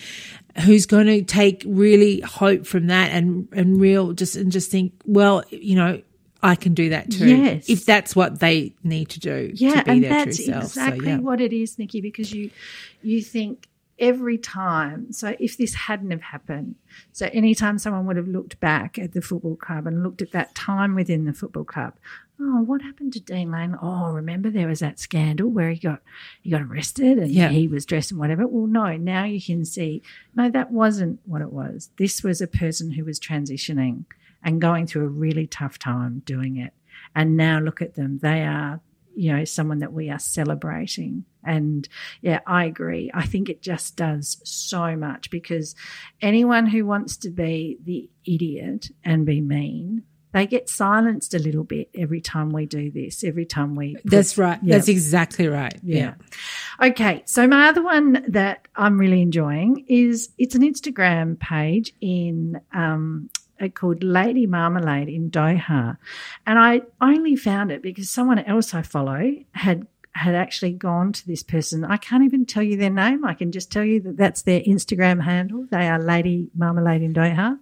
[0.61, 4.93] who's going to take really hope from that and, and real just, and just think,
[5.05, 6.03] well, you know,
[6.43, 7.29] I can do that too.
[7.29, 7.69] Yes.
[7.69, 10.65] If that's what they need to do Yeah, to be and their that's true self.
[10.65, 11.19] exactly so, yeah.
[11.19, 12.01] what it is, Nikki.
[12.01, 12.51] Because you
[13.03, 13.67] you think
[13.99, 15.13] every time.
[15.13, 16.77] So if this hadn't have happened,
[17.13, 20.55] so anytime someone would have looked back at the football club and looked at that
[20.55, 21.95] time within the football club,
[22.41, 23.79] oh, what happened to Dean Laidley?
[23.83, 26.03] Oh, remember there was that scandal where he got
[26.43, 27.49] he got arrested and Yeah.
[27.51, 28.47] he was dressed and whatever.
[28.47, 30.03] Well, no, now you can see,
[30.35, 31.91] no, that wasn't what it was.
[31.99, 34.05] This was a person who was transitioning
[34.43, 36.73] and going through a really tough time doing it.
[37.15, 38.19] And now look at them.
[38.19, 38.81] They are
[39.17, 41.25] you know, someone that we are celebrating.
[41.43, 41.89] And
[42.21, 43.11] yeah, I agree.
[43.13, 45.75] I think it just does so much because
[46.23, 51.65] anyone who wants to be the idiot and be mean, they get silenced a little
[51.65, 53.95] bit every time we do this, every time we.
[53.95, 54.59] put- That's right.
[54.63, 54.75] Yeah.
[54.77, 55.75] That's exactly right.
[55.83, 56.15] yeah.
[56.81, 57.23] Okay.
[57.27, 63.31] So my other one that I'm really enjoying is it's an Instagram page in um,
[63.75, 65.97] called Lady Marmalade in Doha,
[66.47, 71.27] and I only found it because someone else I follow had had actually gone to
[71.27, 71.85] this person.
[71.85, 73.25] I can't even tell you their name.
[73.25, 75.67] I can just tell you that that's their Instagram handle.
[75.71, 77.57] They are Lady Marmalade in Doha,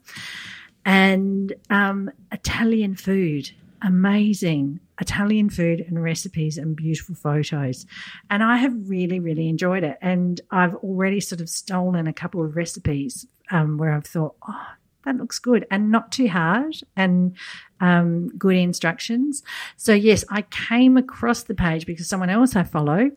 [0.86, 3.50] and um, Italian food.
[3.82, 7.84] Amazing Italian food and recipes and beautiful photos.
[8.30, 9.98] And I have really, really enjoyed it.
[10.00, 14.66] And I've already sort of stolen a couple of recipes um, where I've thought, oh,
[15.04, 17.36] that looks good and not too hard and
[17.80, 19.42] um, good instructions.
[19.76, 23.10] So, yes, I came across the page because someone else I follow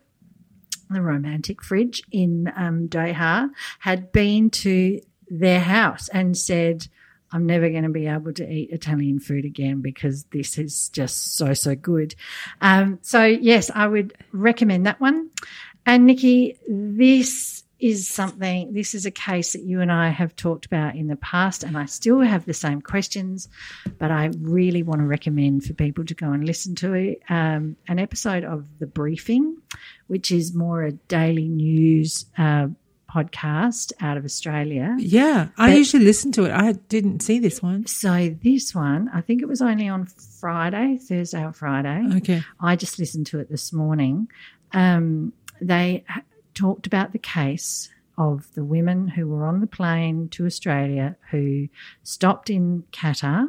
[0.90, 3.50] the romantic fridge in um, Doha
[3.80, 5.00] had been to
[5.30, 6.88] their house and said,
[7.32, 11.36] I'm never going to be able to eat Italian food again because this is just
[11.36, 12.16] so, so good.
[12.62, 15.30] Um, so, yes, I would recommend that one.
[15.86, 20.66] And Nikki, this is something, this is a case that you and I have talked
[20.66, 23.48] about in the past, and I still have the same questions,
[23.98, 27.78] but I really want to recommend for people to go and listen to it, um,
[27.88, 29.58] an episode of The Briefing,
[30.08, 32.68] which is more a daily news uh,
[33.10, 34.96] podcast out of Australia.
[35.00, 35.48] Yeah.
[35.58, 36.52] I But- usually listen to it.
[36.52, 37.86] I didn't see this one.
[37.88, 40.06] So this one, I think it was only on
[40.40, 42.04] Friday, Thursday or Friday.
[42.18, 42.44] Okay.
[42.60, 44.28] I just listened to it this morning.
[44.74, 46.04] Um, they
[46.54, 51.68] talked about the case of the women who were on the plane to Australia who
[52.04, 53.48] stopped in Qatar,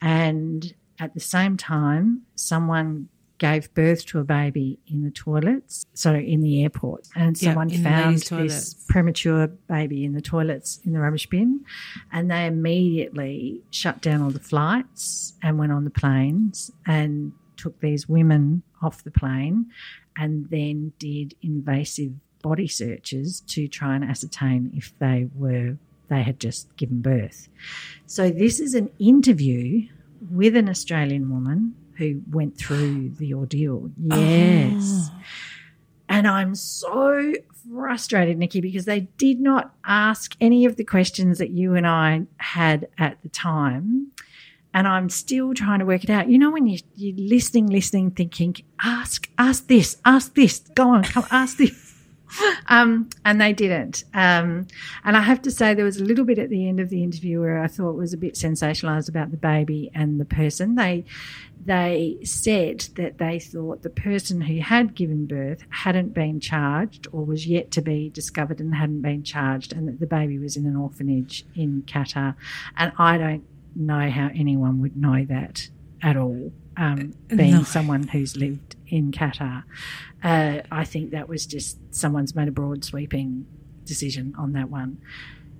[0.00, 3.08] and at the same time, someone
[3.38, 7.82] gave birth to a baby in the toilets, so in the airport, and someone the
[7.82, 11.64] found this premature baby in the toilets in the rubbish bin,
[12.12, 17.80] and they immediately shut down all the flights and went on the planes and took
[17.80, 19.66] these women off the plane
[20.16, 22.12] and then did invasive
[22.42, 25.76] body searches to try and ascertain if they were
[26.08, 27.48] they had just given birth.
[28.06, 29.88] So this is an interview
[30.30, 33.90] with an Australian woman who went through the ordeal.
[34.10, 34.18] Oh.
[34.18, 35.10] Yes.
[35.10, 35.20] Oh.
[36.08, 37.32] And I'm so
[37.72, 42.22] frustrated, Nikki, because they did not ask any of the questions that you and I
[42.36, 44.12] had at the time.
[44.74, 46.28] And I'm still trying to work it out.
[46.28, 51.04] You know, when you, you're listening, listening, thinking, ask, ask this, ask this, go on,
[51.04, 51.83] come, ask this.
[52.66, 54.04] Um, and they didn't.
[54.14, 54.66] Um,
[55.04, 57.02] and I have to say, there was a little bit at the end of the
[57.02, 60.74] interview where I thought was a bit sensationalized about the baby and the person.
[60.74, 61.04] They
[61.66, 67.24] they said that they thought the person who had given birth hadn't been charged or
[67.24, 70.66] was yet to be discovered and hadn't been charged, and that the baby was in
[70.66, 72.34] an orphanage in Qatar.
[72.76, 75.68] And I don't know how anyone would know that
[76.02, 77.62] at all, um, being No.
[77.62, 79.64] someone who's lived in Qatar.
[80.22, 83.46] Uh, I think that was just someone's made a broad sweeping
[83.84, 84.98] decision on that one.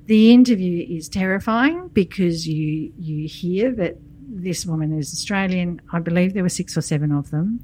[0.07, 3.97] The interview is terrifying because you you hear that
[4.29, 5.81] this woman is Australian.
[5.93, 7.61] I believe there were six or seven of them.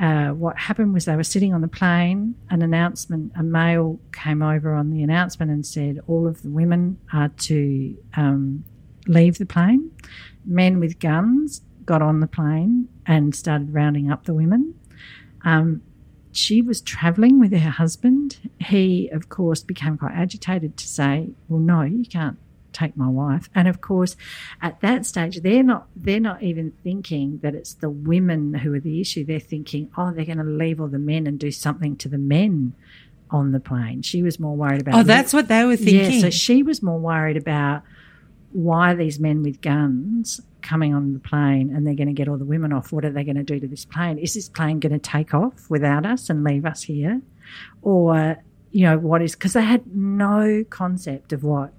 [0.00, 2.34] Uh, what happened was they were sitting on the plane.
[2.50, 6.98] An announcement, a male came over on the announcement and said all of the women
[7.12, 8.64] are to um,
[9.06, 9.90] leave the plane.
[10.44, 14.74] Men with guns got on the plane and started rounding up the women.
[15.44, 15.82] Um,
[16.32, 18.50] she was travelling with her husband.
[18.58, 22.38] He, of course, became quite agitated to say, "Well, no, you can't
[22.72, 24.16] take my wife." And of course,
[24.60, 28.80] at that stage, they're not they're not even thinking that it's the women who are
[28.80, 29.24] the issue.
[29.24, 32.18] They're thinking, "Oh, they're going to leave all the men and do something to the
[32.18, 32.74] men
[33.30, 34.94] on the plane." She was more worried about.
[34.96, 36.14] Oh, that's what they were thinking.
[36.14, 37.82] Yeah, so she was more worried about
[38.54, 42.28] why are these men with guns coming on the plane and they're going to get
[42.28, 42.92] all the women off.
[42.92, 44.16] What are they going to do to this plane?
[44.16, 47.20] Is this plane going to take off without us and leave us here?
[47.82, 51.72] Or, you know, what is, because they had no concept of what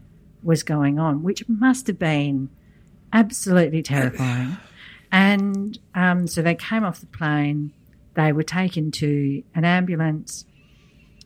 [0.43, 2.49] was going on, which must have been
[3.11, 4.57] absolutely terrifying.
[5.11, 7.71] And um, so they came off the plane,
[8.15, 10.45] they were taken to an ambulance.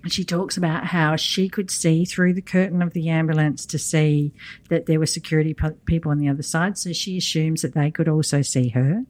[0.07, 4.33] She talks about how she could see through the curtain of the ambulance to see
[4.69, 6.77] that there were security pe- people on the other side.
[6.77, 9.03] So she assumes that they could also see her.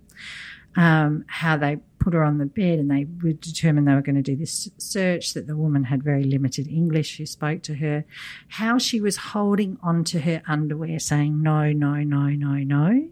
[0.76, 4.16] Um, how they put her on the bed and they were determined they were going
[4.16, 8.06] to do this search, that the woman had very limited English who spoke to her.
[8.48, 13.10] How she was holding onto her underwear saying, no, no, no, no, no.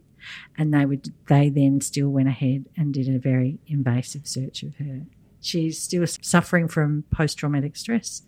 [0.57, 4.75] And they would, they then still went ahead and did a very invasive search of
[4.78, 5.01] her.
[5.47, 8.23] She's still suffering from post traumatic stress.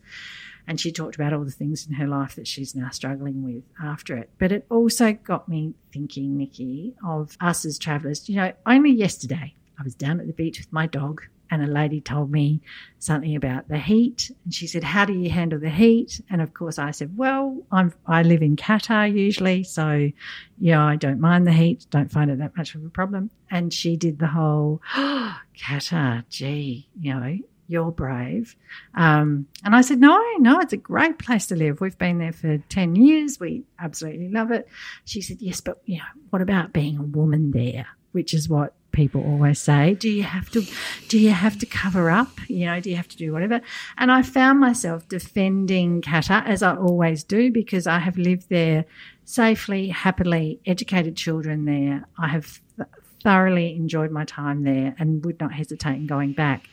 [0.67, 3.63] And she talked about all the things in her life that she's now struggling with
[3.84, 4.30] after it.
[4.38, 8.30] But it also got me thinking, Nikki, of us as travellers.
[8.30, 11.68] You know, only yesterday I was down at the beach with my dog and a
[11.68, 12.62] lady told me
[13.00, 14.32] something about the heat.
[14.43, 16.22] And she said, How do you handle the heat?
[16.30, 19.64] And of course, I said, Well, I'm, I live in Qatar usually.
[19.64, 20.12] So,
[20.60, 23.32] yeah, I don't mind the heat, don't find it that much of a problem.
[23.50, 27.38] And she did the whole, Qatar, gee, you know,
[27.70, 28.56] you're brave.
[28.95, 31.80] Um, and I said, no, no, it's a great place to live.
[31.80, 33.39] We've been there for 10 years.
[33.39, 34.68] We absolutely love it.
[35.06, 37.86] She said, yes, but, you know, what about being a woman there?
[38.12, 39.94] Which is what people always say.
[39.94, 40.64] Do you have to,
[41.08, 42.30] do you have to cover up?
[42.48, 43.62] You know, do you have to do whatever?
[43.98, 48.86] And I found myself defending Qatar as I always do because I have lived there
[49.26, 52.06] safely, happily, educated children there.
[52.18, 52.90] I have th-
[53.24, 56.68] thoroughly enjoyed my time there and would not hesitate in going back.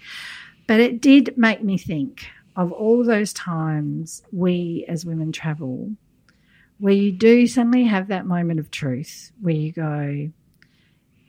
[0.67, 5.93] But it did make me think of all those times we as women travel
[6.79, 10.31] where you do suddenly have that moment of truth where you go,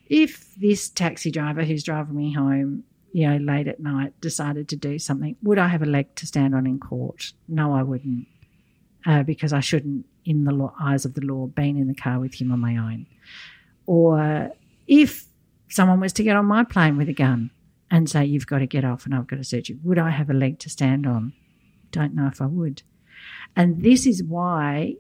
[0.10, 2.84] if this taxi driver who's driving me home,
[3.14, 6.28] you know, late at night decided to do something, would I have a leg to
[6.28, 7.34] stand on in court?
[7.48, 8.28] No, I wouldn't,
[9.06, 12.20] uh, because I shouldn't, in the law, eyes of the law, been in the car
[12.20, 13.08] with him on my own.
[13.86, 14.52] Or
[14.88, 15.26] if
[15.70, 17.52] someone was to get on my plane with a gun,
[17.90, 19.80] and say, You've got to get off and I've got to search you.
[19.84, 21.34] Would I have a leg to stand on?
[21.92, 22.84] Don't know if I would.
[23.56, 24.96] And this is why,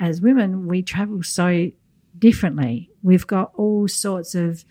[0.00, 1.70] as women, we travel so
[2.18, 2.90] differently.
[3.02, 4.64] We've got all sorts of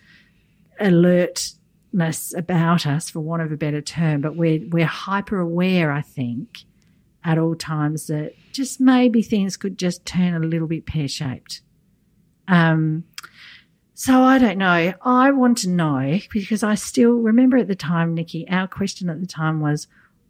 [0.80, 6.02] alertness about us, for want of a better term, but we're, we're hyper aware, I
[6.02, 6.64] think,
[7.24, 11.62] at all times that just maybe things could just turn a little bit pear shaped.
[12.48, 13.04] Um,
[13.94, 14.92] so I don't know.
[15.02, 19.20] I want to know because I still remember at the time, Nikki, our question at
[19.20, 19.86] the time was,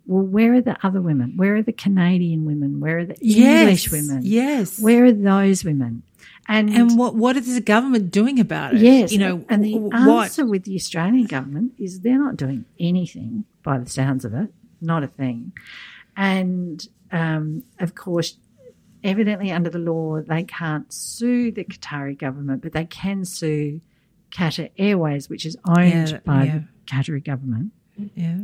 [0.06, 1.32] well, where are the other women?
[1.36, 2.78] Where are the Canadian women?
[2.78, 4.20] Where are the English women?
[4.22, 4.78] Yes.
[4.78, 6.02] Where are those women?
[6.46, 8.80] And, and what what is the government doing about it?
[8.82, 10.24] yes, You know, and the what?
[10.24, 14.52] answer with the Australian government is they're not doing anything by the sounds of it,
[14.80, 15.52] not a thing.
[16.16, 18.36] And um, of course,
[19.02, 23.80] evidently under the law, they can't sue the Qatari government, but they can sue
[24.30, 26.58] Qatar Airways, which is owned Yeah, by yeah.
[26.58, 27.72] the Qatari government.
[28.14, 28.38] Yeah.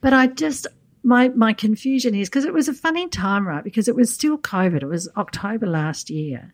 [0.00, 0.66] But I just
[1.02, 3.64] my my confusion is because it was a funny time, right?
[3.64, 4.82] Because it was still COVID.
[4.82, 6.52] It was October last year.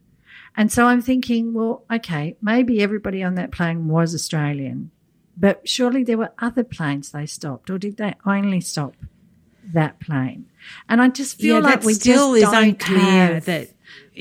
[0.57, 4.91] And so I'm thinking, well, okay, maybe everybody on that plane was Australian,
[5.37, 8.95] but surely there were other planes they stopped, or did they only stop
[9.73, 10.47] that plane?
[10.89, 13.69] And I just feel yeah, like we still is don't unclear have, that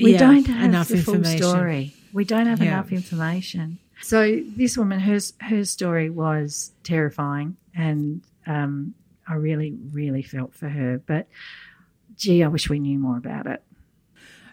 [0.00, 1.42] we yeah, don't have enough the full information.
[1.42, 1.94] story.
[2.12, 2.74] We don't have Yeah.
[2.74, 3.78] enough information.
[4.00, 8.94] So this woman, her her story was terrifying, and um,
[9.26, 11.02] I really, really felt for her.
[11.04, 11.26] But
[12.16, 13.62] gee, I wish we knew more about it.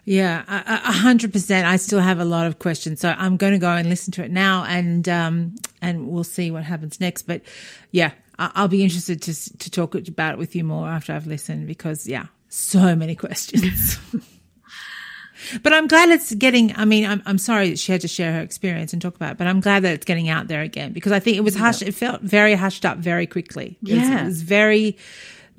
[0.08, 1.66] Yeah, a hundred percent.
[1.66, 4.24] I still have a lot of questions, so I'm going to go and listen to
[4.24, 7.22] it now, and um, and we'll see what happens next.
[7.22, 7.42] But
[7.90, 11.26] yeah, I- I'll be interested to to talk about it with you more after I've
[11.26, 13.98] listened because yeah, so many questions.
[15.62, 16.72] but I'm glad it's getting.
[16.76, 19.32] I mean, I'm I'm sorry that she had to share her experience and talk about
[19.32, 21.56] it, but I'm glad that it's getting out there again because I think it was
[21.56, 21.82] hushed.
[21.82, 23.76] It felt very hushed up very quickly.
[23.84, 24.22] It was- Yeah.
[24.22, 24.96] it was very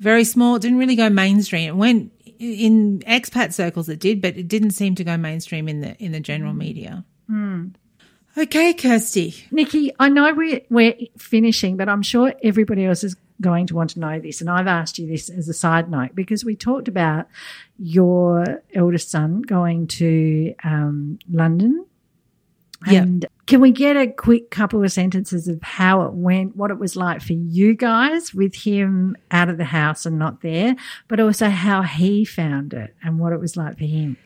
[0.00, 0.56] very small.
[0.56, 1.68] It didn't really go mainstream.
[1.68, 3.88] It went in expat circles.
[3.88, 7.04] It did, but it didn't seem to go mainstream in the in the general media.
[8.38, 9.34] Okay, Kirsty.
[9.50, 13.90] Nikki, I know we're, we're finishing, but I'm sure everybody else is going to want
[13.90, 14.40] to know this.
[14.40, 17.26] And I've asked you this as a side note because we talked about
[17.78, 21.84] your eldest son going to um, London.
[22.86, 23.02] Yeah.
[23.02, 26.78] And can we get a quick couple of sentences of how it went, what it
[26.78, 30.76] was like for you guys with him out of the house and not there,
[31.08, 34.18] but also how he found it and what it was like for him?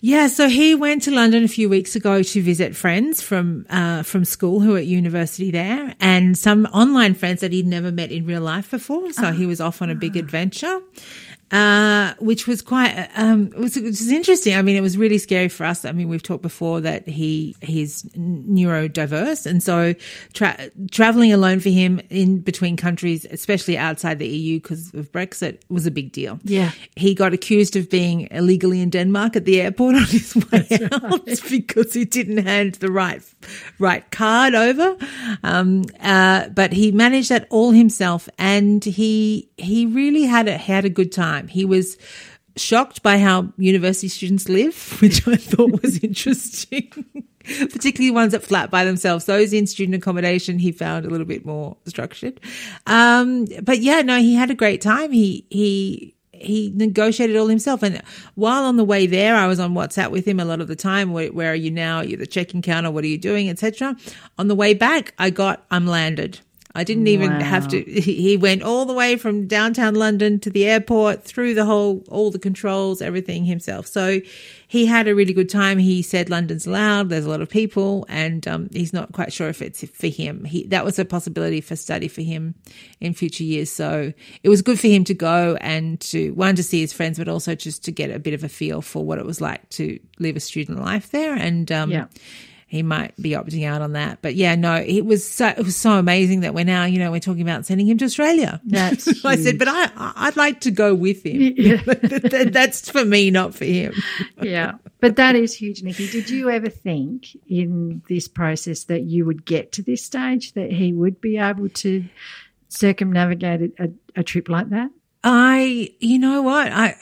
[0.00, 4.04] Yeah, so he went to London a few weeks ago to visit friends from uh,
[4.04, 8.12] from school who are at university there, and some online friends that he'd never met
[8.12, 9.12] in real life before.
[9.12, 10.80] So he was off on a big adventure,
[11.50, 14.54] uh, which was quite um, it was, it was interesting.
[14.54, 15.84] I mean, it was really scary for us.
[15.84, 19.94] I mean, we've talked before that he he's neurodiverse, and so
[20.32, 25.60] tra- traveling alone for him in between countries, especially outside the EU because of Brexit,
[25.68, 26.38] was a big deal.
[26.44, 26.72] Yeah.
[26.96, 31.24] He got accused of being illegally in Denmark at the airport on his way out
[31.50, 33.22] because he didn't hand the right
[33.78, 34.96] right card over.
[35.42, 40.84] Um, uh, but he managed that all himself, and he he really had a had
[40.84, 41.37] a good time.
[41.46, 41.96] He was
[42.58, 46.92] shocked by how university students live, which I thought was interesting.
[47.44, 49.24] Particularly ones that flat by themselves.
[49.24, 52.40] Those in student accommodation, he found a little bit more structured.
[52.86, 55.12] Um, but yeah, no, he had a great time.
[55.12, 57.82] He, he, he negotiated all himself.
[57.82, 58.02] And
[58.34, 60.76] while on the way there, I was on WhatsApp with him a lot of the
[60.76, 61.12] time.
[61.12, 62.02] Where, where are you now?
[62.02, 62.90] You're the check-in counter.
[62.90, 63.96] What are you doing, etc.
[64.36, 66.40] On the way back, I got I'm landed.
[66.74, 67.40] I didn't even Wow.
[67.44, 67.78] have to.
[68.00, 72.30] He went all the way from downtown London to the airport, through the whole, all
[72.30, 73.86] the controls, everything himself.
[73.86, 74.20] So
[74.68, 75.78] he had a really good time.
[75.78, 77.08] He said London's loud.
[77.08, 80.44] There's a lot of people, and um, he's not quite sure if it's for him.
[80.44, 82.54] He that was a possibility for study for him
[83.00, 83.70] in future years.
[83.70, 84.12] So
[84.42, 87.28] it was good for him to go and to one to see his friends, but
[87.28, 89.98] also just to get a bit of a feel for what it was like to
[90.18, 91.34] live a student life there.
[91.34, 92.06] And um, Yeah.
[92.68, 94.18] He might be opting out on that.
[94.20, 97.10] But yeah, no, it was so it was so amazing that we're now, you know,
[97.10, 98.60] we're talking about sending him to Australia.
[98.66, 101.40] That's I said, but I I'd like to go with him.
[101.56, 101.82] Yeah.
[102.50, 103.94] That's for me, not for him.
[104.42, 104.74] yeah.
[105.00, 106.08] But that is huge, Nikki.
[106.08, 110.70] Did you ever think in this process that you would get to this stage that
[110.70, 112.04] he would be able to
[112.68, 114.90] circumnavigate a, a, a trip like that?
[115.24, 116.70] I, you know what?
[116.70, 116.94] I,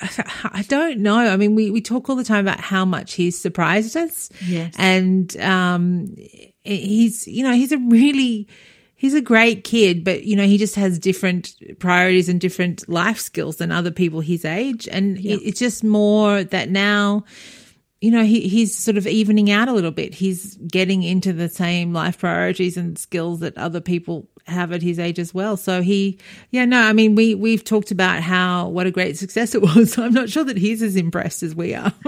[0.45, 1.19] I don't know.
[1.19, 4.31] I mean, we, we talk all the time about how much he's surprised us.
[4.47, 4.75] Yes.
[4.79, 6.17] And, um,
[6.65, 8.49] he's, you know, he's a really,
[8.95, 13.19] he's a great kid, but, you know, he just has different priorities and different life
[13.19, 14.89] skills than other people his age.
[14.89, 17.25] And it, it's just more that now,
[18.01, 20.15] you know, he, he's sort of evening out a little bit.
[20.15, 24.99] He's getting into the same life priorities and skills that other people have at his
[24.99, 25.57] age as well.
[25.57, 26.19] So he,
[26.51, 29.99] yeah, no, I mean, we, we've talked about how, what a great success it was.
[29.99, 31.93] I'm not sure that he's as impressed as we are.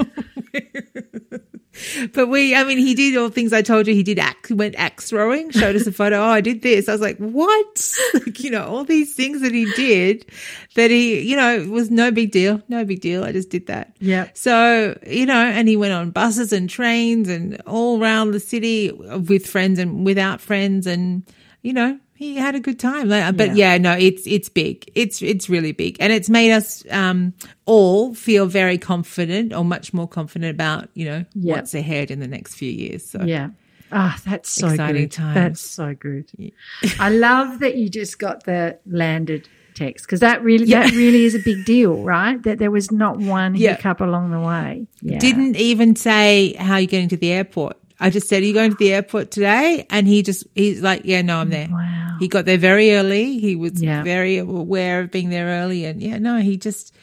[2.13, 3.95] but we, I mean, he did all things I told you.
[3.95, 6.19] He did axe, he went axe throwing, showed us a photo.
[6.19, 6.89] Oh, I did this.
[6.89, 7.95] I was like, what?
[8.15, 10.27] Like, you know, all these things that he did
[10.75, 12.63] that he, you know, it was no big deal.
[12.69, 13.23] No big deal.
[13.23, 13.97] I just did that.
[14.01, 14.29] Yeah.
[14.35, 18.91] So, you know, and he went on buses and trains and all around the city
[18.93, 20.87] with friends and without friends.
[20.87, 21.23] And,
[21.63, 23.09] you know, he had a good time.
[23.09, 23.75] But Yeah.
[23.75, 24.91] yeah, no, it's, it's big.
[24.97, 25.97] It's, it's really big.
[26.01, 27.33] And it's made us, um,
[27.65, 31.55] all feel very confident or much more confident about, you know, Yeah.
[31.55, 33.09] what's ahead in the next few years.
[33.09, 33.51] So Yeah.
[33.93, 35.13] Ah, that's so Exciting good.
[35.13, 35.35] times.
[35.35, 36.27] That's so good.
[36.99, 41.37] I love that you just got the landed text because that really that really is
[41.37, 42.43] a big deal, right?
[42.43, 44.87] That there was not one hiccup along the way.
[45.03, 45.19] Yeah.
[45.21, 47.77] didn't even say how you're getting to the airport.
[48.01, 51.03] I just said, "Are you going to the airport today?" And he just he's like,
[51.05, 52.17] "Yeah, no, I'm there." Wow.
[52.21, 53.39] He got there very early.
[53.39, 54.03] He was Yeah.
[54.03, 56.95] very aware of being there early, and yeah, no, he just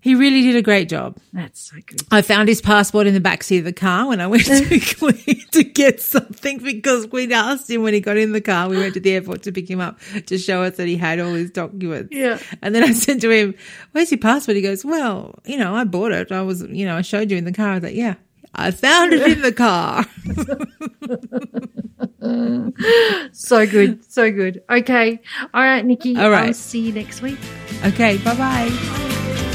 [0.00, 1.16] he really did a great job.
[1.32, 2.02] That's so good.
[2.10, 4.64] I found his passport in the back seat of the car when I went to
[5.52, 8.68] to get something because we'd asked him when he got in the car.
[8.68, 11.18] We went to the airport to pick him up to show us that he had
[11.20, 12.14] all his documents.
[12.14, 12.38] Yeah.
[12.62, 13.54] And then I said to him,
[13.92, 16.30] "Where's your passport?" He goes, "Well, you know, I bought it.
[16.32, 18.14] I was, you know, I showed you in the car." I was like, "Yeah."
[18.54, 20.04] I found it in the car.
[23.32, 24.04] So good.
[24.10, 24.62] So good.
[24.68, 25.20] Okay.
[25.54, 26.16] All right, Nikki.
[26.16, 26.48] All right.
[26.48, 27.38] I'll see you next week.
[27.84, 29.54] okay, bye bye.